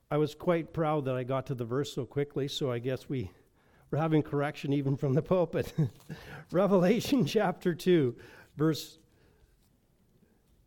[0.08, 3.08] I was quite proud that I got to the verse so quickly, so I guess
[3.08, 3.32] we,
[3.90, 5.72] we're having correction even from the pulpit.
[6.52, 8.14] Revelation chapter 2,
[8.56, 8.98] verse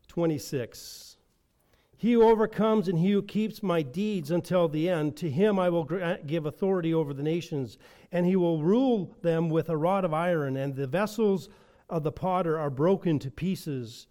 [0.09, 1.15] 26.
[1.95, 5.69] He who overcomes and he who keeps my deeds until the end, to him I
[5.69, 5.85] will
[6.25, 7.77] give authority over the nations,
[8.11, 11.47] and he will rule them with a rod of iron, and the vessels
[11.89, 14.07] of the potter are broken to pieces,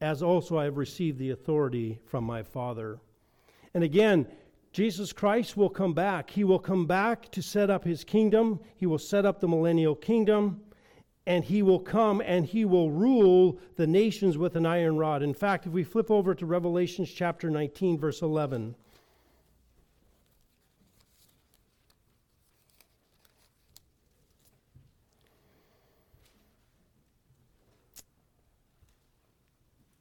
[0.00, 3.00] as also I have received the authority from my Father.
[3.74, 4.26] And again,
[4.72, 6.30] Jesus Christ will come back.
[6.30, 8.60] He will come back to set up his kingdom.
[8.76, 10.60] He will set up the millennial kingdom.
[11.26, 15.22] And he will come and he will rule the nations with an iron rod.
[15.22, 18.74] In fact, if we flip over to Revelation chapter 19, verse 11.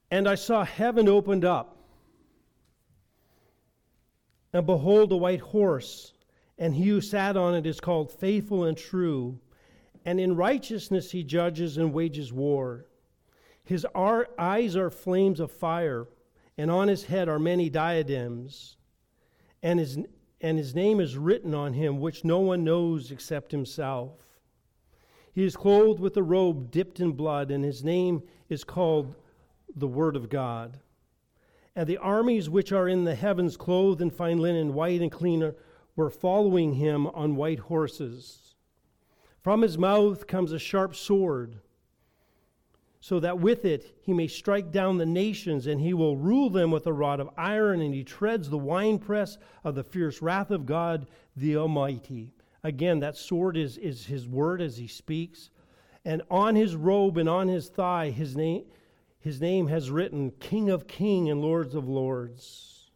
[0.10, 1.77] And I saw heaven opened up
[4.58, 6.14] and behold, a white horse,
[6.58, 9.40] and he who sat on it is called Faithful and True.
[10.04, 12.88] And in righteousness he judges and wages war.
[13.64, 16.08] His eyes are flames of fire,
[16.58, 18.78] and on his head are many diadems.
[19.62, 20.00] And his,
[20.42, 24.40] and his name is written on him, which no one knows except himself.
[25.36, 29.14] He is clothed with a robe dipped in blood, and his name is called
[29.76, 30.80] the word of God.
[31.78, 35.54] And the armies which are in the heavens, clothed in fine linen, white and clean,
[35.96, 38.56] were following him on white horses.
[39.44, 41.60] From his mouth comes a sharp sword,
[43.00, 46.72] so that with it he may strike down the nations, and he will rule them
[46.72, 50.66] with a rod of iron, and he treads the winepress of the fierce wrath of
[50.66, 51.06] God
[51.36, 52.34] the Almighty.
[52.64, 55.52] Again, that sword is, is his word as he speaks.
[56.04, 58.66] And on his robe and on his thigh, his name,
[59.20, 62.92] his name has written King of Kings and Lords of Lords.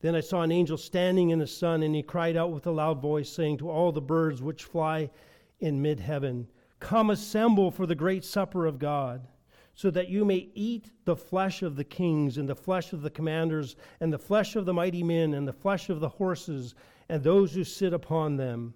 [0.00, 2.70] Then I saw an angel standing in the sun, and he cried out with a
[2.70, 5.10] loud voice, saying to all the birds which fly
[5.58, 6.46] in mid heaven,
[6.78, 9.26] Come assemble for the great supper of God,
[9.74, 13.10] so that you may eat the flesh of the kings, and the flesh of the
[13.10, 16.76] commanders, and the flesh of the mighty men, and the flesh of the horses,
[17.08, 18.74] and those who sit upon them,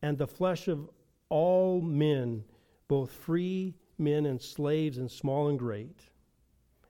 [0.00, 0.88] and the flesh of
[1.28, 2.44] all men,
[2.88, 6.00] both free men and slaves, and small and great.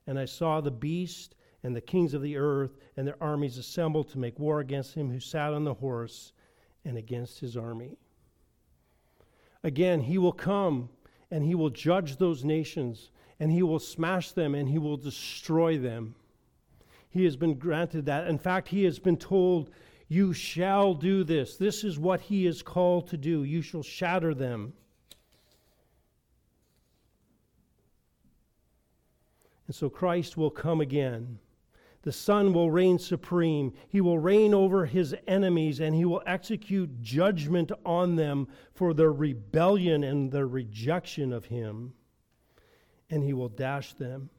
[0.07, 4.09] And I saw the beast and the kings of the earth and their armies assembled
[4.09, 6.33] to make war against him who sat on the horse
[6.83, 7.97] and against his army.
[9.63, 10.89] Again, he will come
[11.31, 15.77] and he will judge those nations and he will smash them and he will destroy
[15.77, 16.15] them.
[17.09, 18.27] He has been granted that.
[18.27, 19.69] In fact, he has been told,
[20.07, 21.57] You shall do this.
[21.57, 23.43] This is what he is called to do.
[23.43, 24.73] You shall shatter them.
[29.67, 31.39] And so Christ will come again.
[32.03, 33.73] The Son will reign supreme.
[33.87, 39.13] He will reign over his enemies and he will execute judgment on them for their
[39.13, 41.93] rebellion and their rejection of him.
[43.09, 44.29] And he will dash them.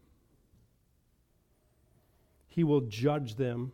[2.49, 3.72] He will judge them,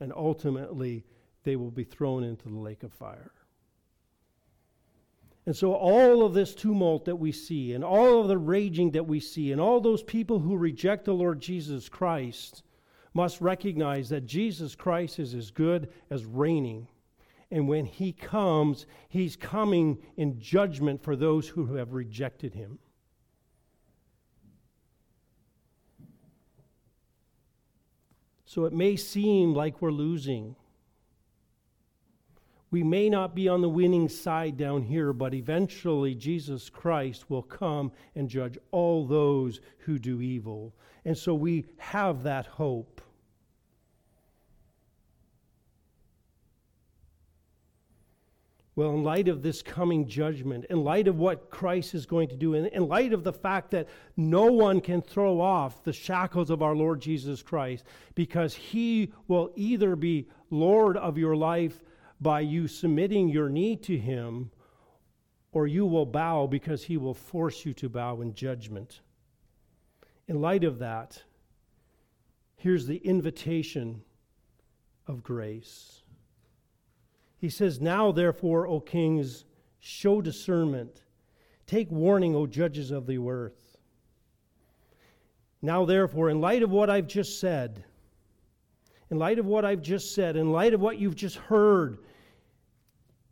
[0.00, 1.04] and ultimately
[1.42, 3.32] they will be thrown into the lake of fire.
[5.44, 9.06] And so, all of this tumult that we see, and all of the raging that
[9.06, 12.62] we see, and all those people who reject the Lord Jesus Christ
[13.12, 16.86] must recognize that Jesus Christ is as good as reigning.
[17.50, 22.78] And when he comes, he's coming in judgment for those who have rejected him.
[28.46, 30.56] So it may seem like we're losing.
[32.72, 37.42] We may not be on the winning side down here, but eventually Jesus Christ will
[37.42, 40.74] come and judge all those who do evil.
[41.04, 43.02] And so we have that hope.
[48.74, 52.36] Well, in light of this coming judgment, in light of what Christ is going to
[52.36, 56.48] do, in, in light of the fact that no one can throw off the shackles
[56.48, 61.82] of our Lord Jesus Christ, because he will either be Lord of your life
[62.22, 64.50] by you submitting your knee to him,
[65.52, 69.00] or you will bow because he will force you to bow in judgment.
[70.28, 71.22] In light of that,
[72.56, 74.02] here's the invitation
[75.06, 76.02] of grace.
[77.38, 79.44] He says, Now, therefore, O kings,
[79.80, 81.02] show discernment.
[81.66, 83.78] Take warning, O judges of the earth.
[85.60, 87.84] Now, therefore, in light of what I've just said,
[89.10, 91.98] in light of what I've just said, in light of what you've just heard,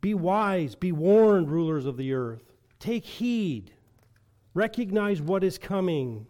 [0.01, 2.53] be wise, be warned, rulers of the earth.
[2.79, 3.71] Take heed,
[4.53, 6.25] recognize what is coming.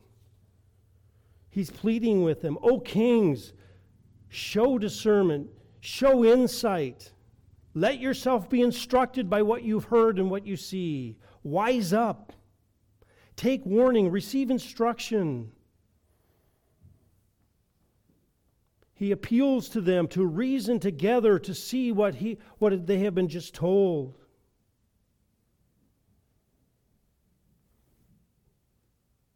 [1.49, 3.53] He's pleading with them, O kings,
[4.29, 5.49] show discernment,
[5.79, 7.11] show insight.
[7.73, 11.17] Let yourself be instructed by what you've heard and what you see.
[11.43, 12.33] Wise up.
[13.37, 15.51] Take warning, receive instruction.
[19.01, 23.29] He appeals to them to reason together to see what, he, what they have been
[23.29, 24.15] just told.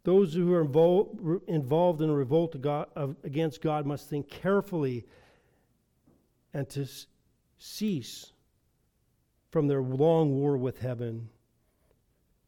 [0.04, 2.56] Those who are involved involved in a revolt
[3.24, 5.08] against God must think carefully
[6.54, 6.86] and to
[7.58, 8.34] cease
[9.50, 11.30] from their long war with heaven.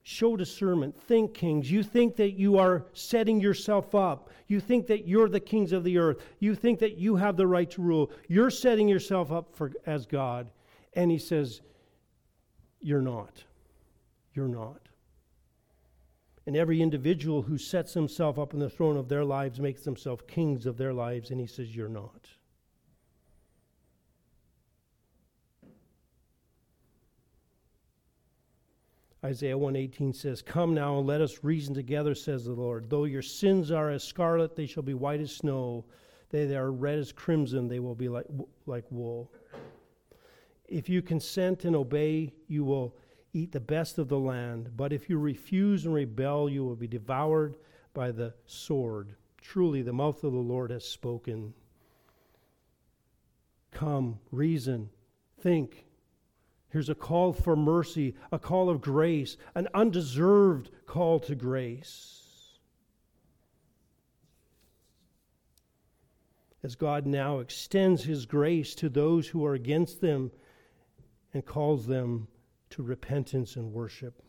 [0.09, 0.97] Show discernment.
[0.97, 1.69] Think, kings.
[1.69, 4.29] You think that you are setting yourself up.
[4.47, 6.23] You think that you're the kings of the earth.
[6.39, 8.11] You think that you have the right to rule.
[8.29, 10.49] You're setting yourself up for, as God.
[10.93, 11.59] And he says,
[12.79, 13.43] You're not.
[14.33, 14.79] You're not.
[16.45, 20.23] And every individual who sets himself up on the throne of their lives makes themselves
[20.25, 21.31] kings of their lives.
[21.31, 22.29] And he says, You're not.
[29.25, 32.89] Isaiah 118 says, Come now and let us reason together, says the Lord.
[32.89, 35.85] Though your sins are as scarlet, they shall be white as snow.
[36.29, 38.25] They are red as crimson, they will be like,
[38.65, 39.31] like wool.
[40.67, 42.95] If you consent and obey, you will
[43.33, 44.71] eat the best of the land.
[44.75, 47.55] But if you refuse and rebel, you will be devoured
[47.93, 49.15] by the sword.
[49.41, 51.53] Truly, the mouth of the Lord has spoken.
[53.71, 54.89] Come, reason,
[55.39, 55.86] think.
[56.77, 62.59] Here's a call for mercy, a call of grace, an undeserved call to grace.
[66.61, 70.29] As God now extends his grace to those who are against them
[71.33, 72.27] and calls them
[72.69, 74.21] to repentance and worship.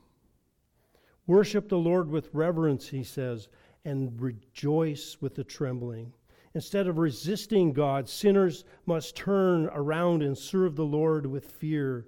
[1.26, 3.48] Worship the Lord with reverence, he says,
[3.84, 6.14] and rejoice with the trembling.
[6.54, 12.06] Instead of resisting God, sinners must turn around and serve the Lord with fear.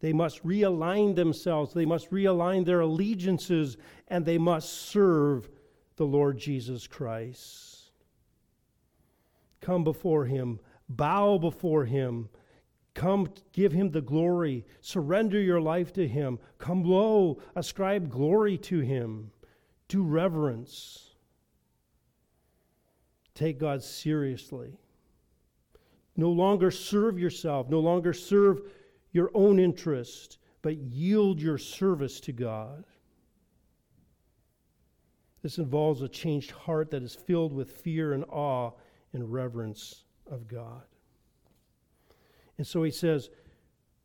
[0.00, 3.76] They must realign themselves, they must realign their allegiances,
[4.08, 5.48] and they must serve
[5.96, 7.92] the Lord Jesus Christ.
[9.60, 12.30] Come before him, bow before him,
[12.94, 14.66] Come, give him the glory.
[14.80, 16.38] Surrender your life to him.
[16.58, 19.30] Come low, ascribe glory to him.
[19.88, 21.10] Do reverence.
[23.34, 24.78] Take God seriously.
[26.16, 28.62] No longer serve yourself, no longer serve
[29.12, 32.84] your own interest, but yield your service to God.
[35.42, 38.72] This involves a changed heart that is filled with fear and awe
[39.12, 40.82] and reverence of God.
[42.58, 43.30] And so he says,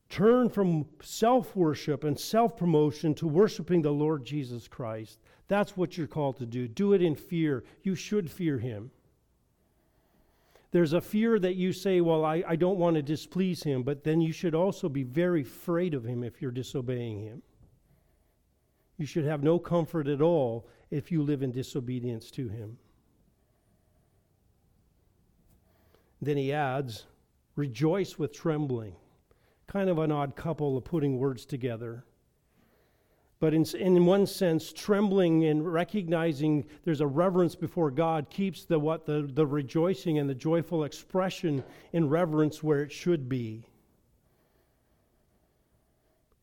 [0.10, 5.20] turn from self worship and self promotion to worshiping the Lord Jesus Christ.
[5.48, 6.68] That's what you're called to do.
[6.68, 7.66] Do it in fear.
[7.84, 8.92] You should fear him.
[10.72, 14.04] There's a fear that you say, Well, I, I don't want to displease him, but
[14.04, 17.42] then you should also be very afraid of him if you're disobeying him.
[18.98, 22.78] You should have no comfort at all if you live in disobedience to him.
[26.22, 27.06] Then he adds,
[27.56, 28.96] rejoice with trembling.
[29.68, 32.06] Kind of an odd couple of putting words together.
[33.40, 38.80] But in, in one sense, trembling and recognizing there's a reverence before God keeps the,
[38.80, 43.68] what, the, the rejoicing and the joyful expression in reverence where it should be.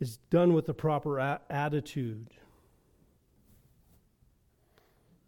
[0.01, 2.29] It's done with the proper a- attitude.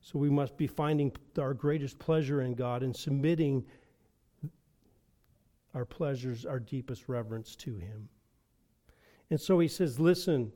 [0.03, 3.65] So we must be finding our greatest pleasure in God and submitting
[5.75, 8.09] our pleasures, our deepest reverence to Him.
[9.31, 10.53] And so he says, Listen,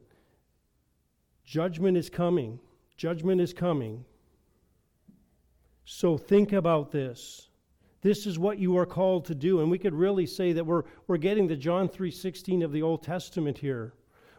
[1.49, 2.61] judgment is coming.
[2.99, 4.05] Judgment is coming.
[5.87, 7.49] So think about this.
[8.03, 9.61] This is what you are called to do.
[9.61, 13.03] And we could really say that we're, we're getting the John 3.16 of the Old
[13.03, 13.95] Testament here,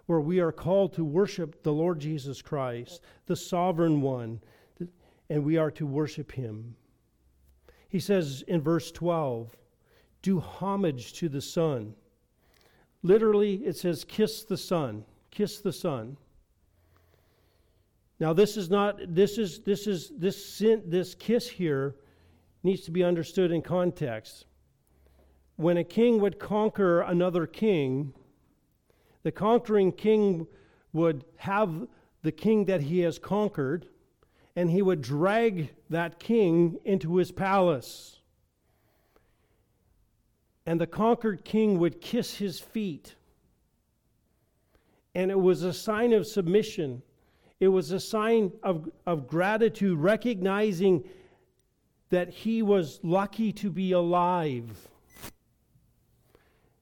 [0.06, 4.40] where we are called to worship the Lord Jesus Christ, the sovereign one,
[5.32, 6.76] and we are to worship him.
[7.90, 9.56] He says in verse 12,
[10.22, 11.96] do homage to the Son.
[13.02, 15.06] Literally, it says, kiss the Son.
[15.32, 16.18] Kiss the Son.
[18.20, 21.96] Now, this is not, this is, this is, this, sin, this kiss here
[22.64, 24.46] needs to be understood in context.
[25.56, 28.14] When a king would conquer another king,
[29.24, 30.48] the conquering king
[30.92, 31.88] would have
[32.22, 33.88] the king that he has conquered,
[34.56, 38.20] and he would drag that king into his palace
[40.70, 43.16] and the conquered king would kiss his feet.
[45.16, 47.02] And it was a sign of submission.
[47.60, 51.04] It was a sign of, of gratitude, recognizing
[52.10, 54.88] that he was lucky to be alive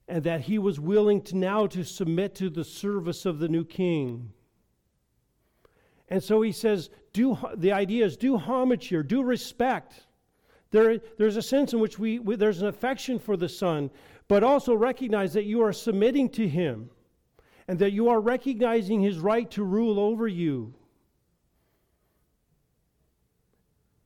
[0.08, 3.66] and that he was willing to now to submit to the service of the new
[3.66, 4.32] king.
[6.10, 10.06] And so he says, do the idea is do homage here, do respect.
[10.72, 13.90] There, there's a sense in which we, we, there's an affection for the Son,
[14.28, 16.90] but also recognize that you are submitting to Him
[17.68, 20.74] and that you are recognizing His right to rule over you.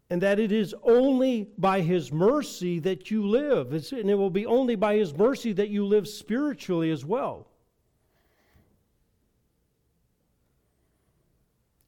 [0.09, 3.74] And that it is only by His mercy that you live.
[3.74, 7.47] It's, and it will be only by His mercy that you live spiritually as well.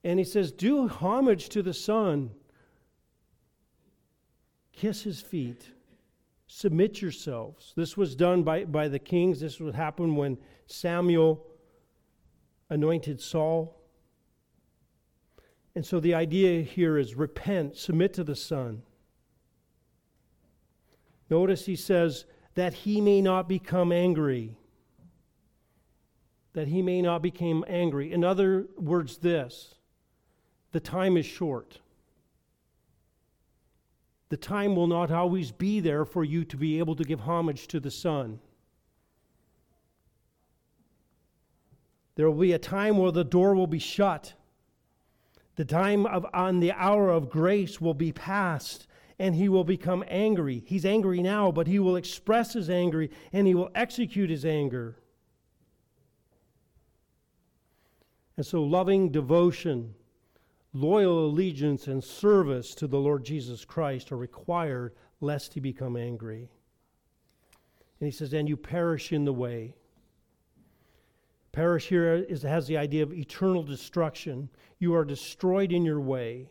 [0.04, 2.32] And He says, Do homage to the Son
[4.74, 5.70] kiss his feet,
[6.48, 7.72] submit yourselves.
[7.76, 9.40] This was done by, by the kings.
[9.40, 11.46] This would happen when Samuel
[12.70, 13.80] anointed Saul.
[15.76, 18.84] And so the idea here is repent, submit to the Son.
[21.30, 24.58] Notice he says, that he may not become angry.
[26.54, 28.12] That he may not become angry.
[28.12, 29.76] In other words, this
[30.72, 31.80] the time is short.
[34.30, 37.68] The time will not always be there for you to be able to give homage
[37.68, 38.40] to the Son.
[42.16, 44.34] There will be a time where the door will be shut.
[45.56, 48.88] The time of on the hour of grace will be past
[49.20, 50.64] and he will become angry.
[50.66, 54.98] He's angry now, but he will express his anger and he will execute his anger.
[58.36, 59.94] And so, loving devotion,
[60.74, 66.50] loyal allegiance, and service to the Lord Jesus Christ are required lest he become angry.
[68.00, 69.76] And he says, And you perish in the way.
[71.54, 74.50] Perish here is, has the idea of eternal destruction.
[74.80, 76.50] You are destroyed in your way.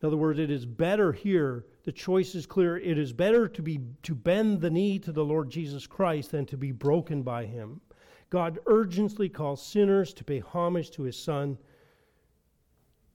[0.00, 2.76] In other words, it is better here, the choice is clear.
[2.76, 6.44] It is better to, be, to bend the knee to the Lord Jesus Christ than
[6.46, 7.80] to be broken by him.
[8.28, 11.56] God urgently calls sinners to pay homage to his Son,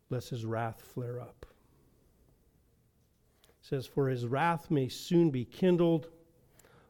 [0.09, 1.45] lest his wrath flare up.
[3.63, 6.09] Says, For his wrath may soon be kindled.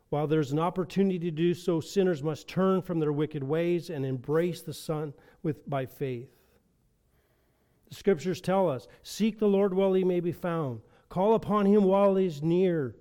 [0.10, 4.06] While there's an opportunity to do so, sinners must turn from their wicked ways and
[4.06, 5.14] embrace the Son
[5.44, 6.30] with, by faith.
[7.90, 11.84] The scriptures tell us seek the Lord while he may be found, call upon him
[11.84, 12.96] while he is near.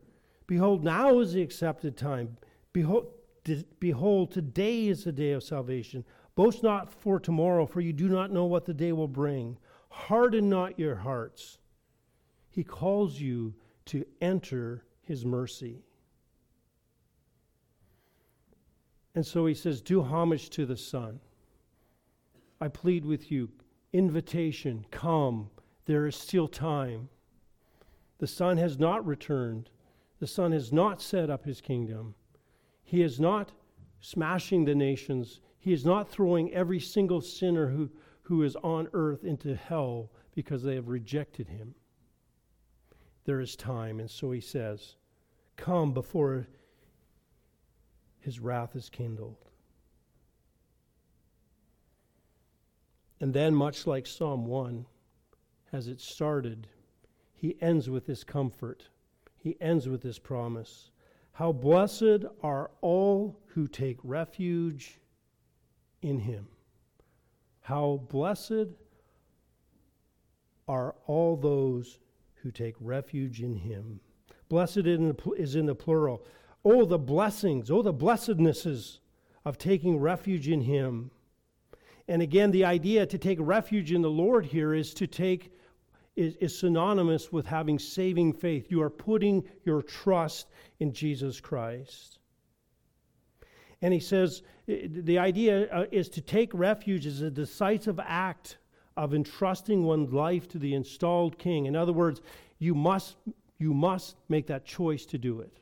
[0.47, 2.37] Behold, now is the accepted time.
[2.75, 3.07] Behold,
[3.81, 6.05] behold, today is the day of salvation.
[6.35, 9.57] Boast not for tomorrow, for you do not know what the day will bring.
[9.89, 11.59] Harden not your hearts.
[12.51, 13.55] He calls you
[13.87, 15.83] to enter his mercy.
[19.15, 21.21] And so he says, Do homage to the Son.
[22.61, 23.51] I plead with you,
[23.93, 25.51] invitation, come,
[25.85, 27.09] there is still time.
[28.19, 29.69] The Son has not returned.
[30.21, 32.15] The Son has not set up his kingdom.
[32.85, 33.51] He is not
[34.01, 35.41] smashing the nations.
[35.59, 37.91] He is not throwing every single sinner who,
[38.23, 41.75] who is on earth into hell because they have rejected him.
[43.25, 44.97] There is time, and so he says,
[45.57, 46.47] Come before
[48.21, 49.37] his wrath is kindled.
[53.21, 54.85] And then, much like Psalm 1,
[55.73, 56.67] as it started,
[57.35, 58.89] he ends with this comfort.
[59.37, 60.91] He ends with this promise.
[61.33, 64.99] How blessed are all who take refuge
[66.03, 66.49] in him.
[67.61, 68.75] How blessed
[70.67, 71.99] are all those
[72.43, 74.01] who take refuge in him.
[74.49, 76.25] Blessed is in the plural.
[76.65, 79.01] Oh, the blessings, oh, the blessednesses
[79.45, 81.11] of taking refuge in him.
[82.09, 85.53] And again, the idea to take refuge in the Lord here is to take
[86.15, 88.71] is, is, synonymous with having saving faith.
[88.71, 92.19] You are putting your trust in Jesus Christ.
[93.81, 98.59] And he says the idea uh, is to take refuge as a decisive act
[98.97, 101.67] of entrusting one's life to the installed king.
[101.67, 102.21] In other words,
[102.59, 103.17] you must,
[103.59, 105.59] you must make that choice to do it.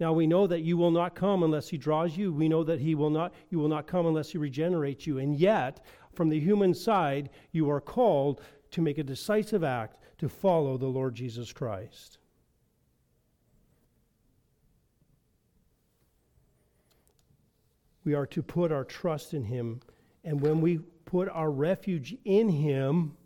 [0.00, 2.32] Now we know that you will not come unless he draws you.
[2.32, 5.18] We know that he will not you will not come unless he regenerates you.
[5.18, 8.40] And yet, from the human side, you are called
[8.70, 12.18] to make a decisive act to follow the Lord Jesus Christ.
[18.04, 19.80] We are to put our trust in him,
[20.24, 23.16] and when we put our refuge in him,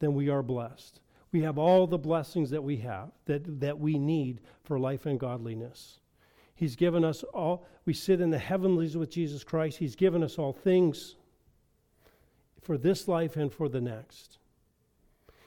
[0.00, 1.00] then we are blessed
[1.32, 5.18] we have all the blessings that we have, that, that we need for life and
[5.20, 6.00] godliness.
[6.54, 9.78] He's given us all, we sit in the heavenlies with Jesus Christ.
[9.78, 11.16] He's given us all things
[12.60, 14.38] for this life and for the next.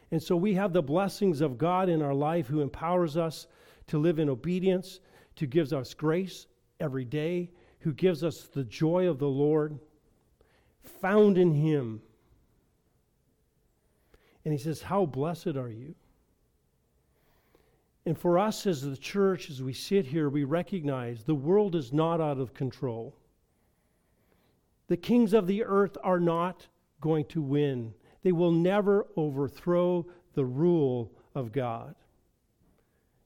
[0.10, 3.48] And so we have the blessings of God in our life who empowers us
[3.88, 5.02] to live in obedience,
[5.36, 6.48] to gives us grace
[6.80, 9.80] every day, who gives us the joy of the Lord
[10.84, 12.02] found in him
[14.46, 15.96] and he says, How blessed are you?
[18.06, 21.94] And for us as the church, as we sit here, we recognize the world is
[21.94, 23.16] not out of control.
[24.88, 26.68] The kings of the earth are not
[27.00, 31.96] going to win, they will never overthrow the rule of God.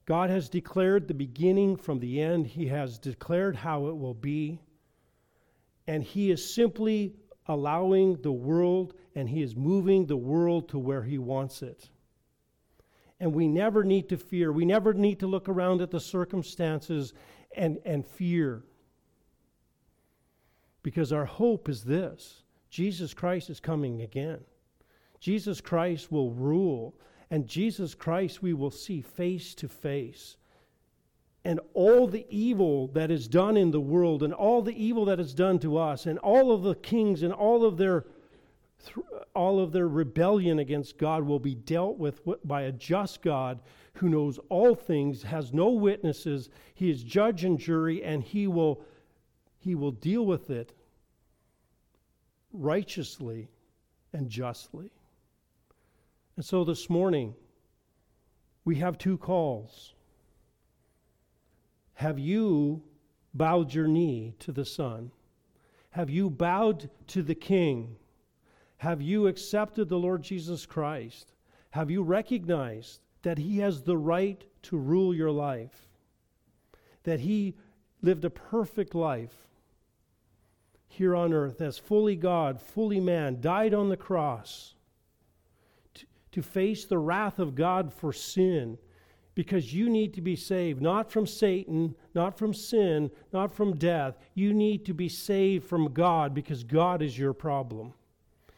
[0.05, 4.59] God has declared the beginning from the end, He has declared how it will be,
[5.87, 7.13] and He is simply
[7.47, 11.89] allowing the world and He is moving the world to where He wants it.
[13.19, 14.51] And we never need to fear.
[14.51, 17.13] We never need to look around at the circumstances
[17.55, 18.63] and, and fear.
[20.83, 24.39] Because our hope is this Jesus Christ is coming again.
[25.19, 26.95] Jesus Christ will rule,
[27.31, 30.37] and Jesus Christ we will see face to face
[31.47, 35.17] and all the evil that is done in the world and all the evil that
[35.17, 38.03] is done to us and all of the kings and all of their
[39.33, 43.61] all of their rebellion against God will be dealt with by a just God
[43.93, 48.81] who knows all things, has no witnesses, he is judge and jury, and he will
[49.59, 50.73] He will deal with it
[52.51, 53.49] righteously
[54.11, 54.91] and justly.
[56.35, 57.35] And so this morning,
[58.65, 59.93] we have two calls.
[61.97, 62.83] Have you
[63.33, 65.09] bowed your knee to the Son?
[65.89, 67.95] Have you bowed to the King?
[68.77, 71.33] Have you accepted the Lord Jesus Christ?
[71.71, 75.87] Have you recognized that He has the right to rule your life?
[77.01, 77.55] That He
[78.03, 79.47] lived a perfect life
[80.87, 84.75] here on earth as fully God, fully man, died on the cross
[85.95, 88.77] to, to face the wrath of God for sin
[89.37, 94.17] because you need to be saved not from Satan, not from sin, not from death.
[94.33, 97.93] You need to be saved from God because God is your problem.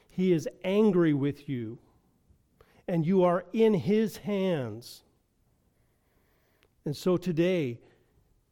[0.07, 1.79] He is angry with you,
[2.87, 5.03] and you are in His hands.
[6.85, 7.81] And so today,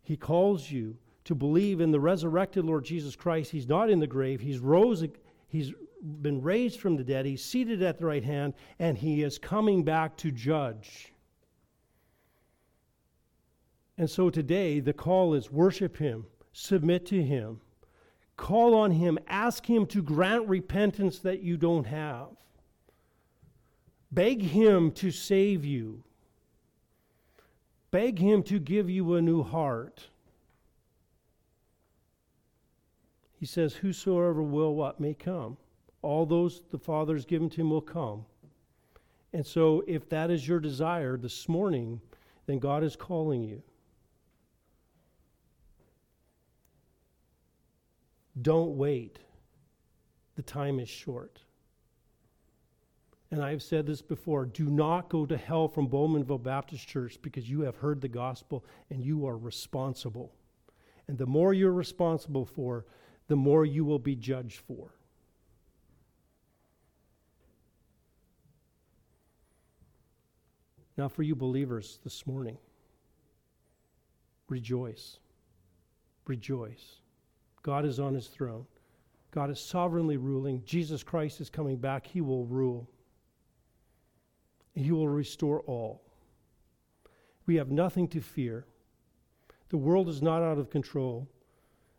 [0.01, 3.51] He calls you to believe in the resurrected Lord Jesus Christ.
[3.51, 5.01] He's not in the grave, He's rose.
[5.47, 5.71] He's
[6.21, 7.25] been raised from the dead.
[7.25, 11.13] He's seated at the right hand, and he is coming back to judge.
[13.97, 17.61] And so today, the call is worship Him, submit to Him,
[18.35, 22.27] call on Him, ask Him to grant repentance that you don't have,
[24.11, 26.03] beg Him to save you,
[27.89, 30.09] beg Him to give you a new heart.
[33.39, 35.57] He says, Whosoever will, what may come.
[36.01, 38.25] All those the Father has given to him will come.
[39.33, 42.01] And so, if that is your desire this morning,
[42.45, 43.61] then God is calling you.
[48.41, 49.19] Don't wait.
[50.35, 51.39] The time is short.
[53.31, 57.49] And I've said this before do not go to hell from Bowmanville Baptist Church because
[57.49, 60.31] you have heard the gospel and you are responsible.
[61.07, 62.85] And the more you're responsible for,
[63.27, 64.91] the more you will be judged for.
[70.97, 72.57] Now, for you believers this morning,
[74.49, 75.19] rejoice.
[76.25, 77.01] Rejoice.
[77.67, 78.65] God is on his throne.
[79.31, 80.63] God is sovereignly ruling.
[80.63, 82.07] Jesus Christ is coming back.
[82.07, 82.89] He will rule.
[84.73, 86.01] He will restore all.
[87.45, 88.65] We have nothing to fear.
[89.67, 91.27] The world is not out of control.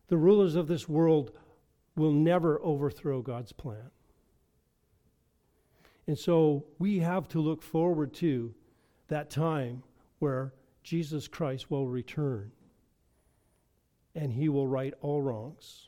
[0.06, 1.32] The rulers of this world
[1.96, 3.90] will never overthrow God's plan.
[6.06, 8.54] And so we have to look forward to
[9.08, 9.82] that time
[10.18, 12.52] where Jesus Christ will return
[14.18, 15.86] and he will right all wrongs.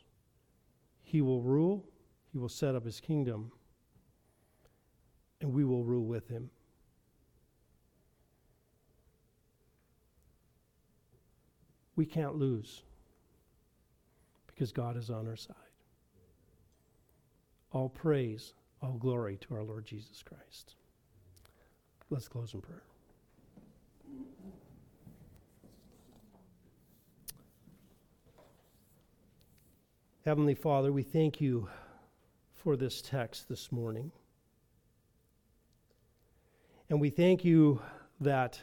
[1.02, 1.84] He will rule,
[2.30, 3.50] he will set up his kingdom,
[5.40, 6.48] and we will rule with him.
[11.96, 12.82] We can't lose
[14.46, 15.56] because God is on our side.
[17.72, 20.76] All praise, all glory to our Lord Jesus Christ.
[22.10, 22.84] Let's close in prayer.
[30.30, 31.68] Heavenly Father, we thank you
[32.54, 34.12] for this text this morning.
[36.88, 37.82] And we thank you
[38.20, 38.60] that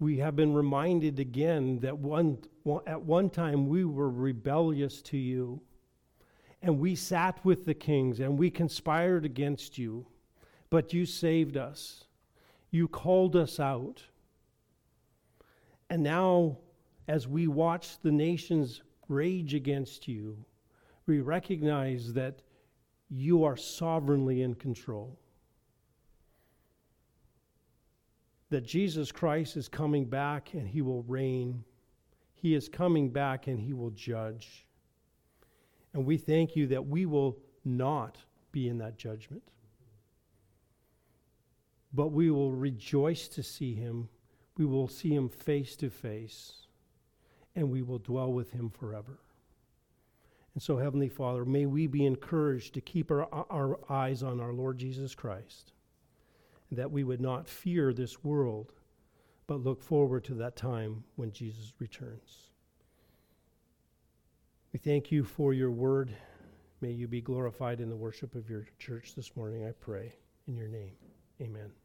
[0.00, 2.38] we have been reminded again that one,
[2.88, 5.60] at one time we were rebellious to you,
[6.60, 10.04] and we sat with the kings and we conspired against you,
[10.70, 12.02] but you saved us.
[12.72, 14.02] You called us out.
[15.88, 16.58] And now,
[17.06, 20.44] as we watch the nations rage against you,
[21.10, 22.40] we recognize that
[23.08, 25.18] you are sovereignly in control.
[28.50, 31.64] That Jesus Christ is coming back and he will reign.
[32.34, 34.68] He is coming back and he will judge.
[35.94, 38.16] And we thank you that we will not
[38.52, 39.42] be in that judgment.
[41.92, 44.08] But we will rejoice to see him.
[44.56, 46.68] We will see him face to face.
[47.56, 49.18] And we will dwell with him forever.
[50.54, 54.52] And so, Heavenly Father, may we be encouraged to keep our, our eyes on our
[54.52, 55.72] Lord Jesus Christ,
[56.68, 58.72] and that we would not fear this world,
[59.46, 62.50] but look forward to that time when Jesus returns.
[64.72, 66.14] We thank you for your word.
[66.80, 70.14] May you be glorified in the worship of your church this morning, I pray.
[70.46, 70.92] In your name,
[71.40, 71.79] amen.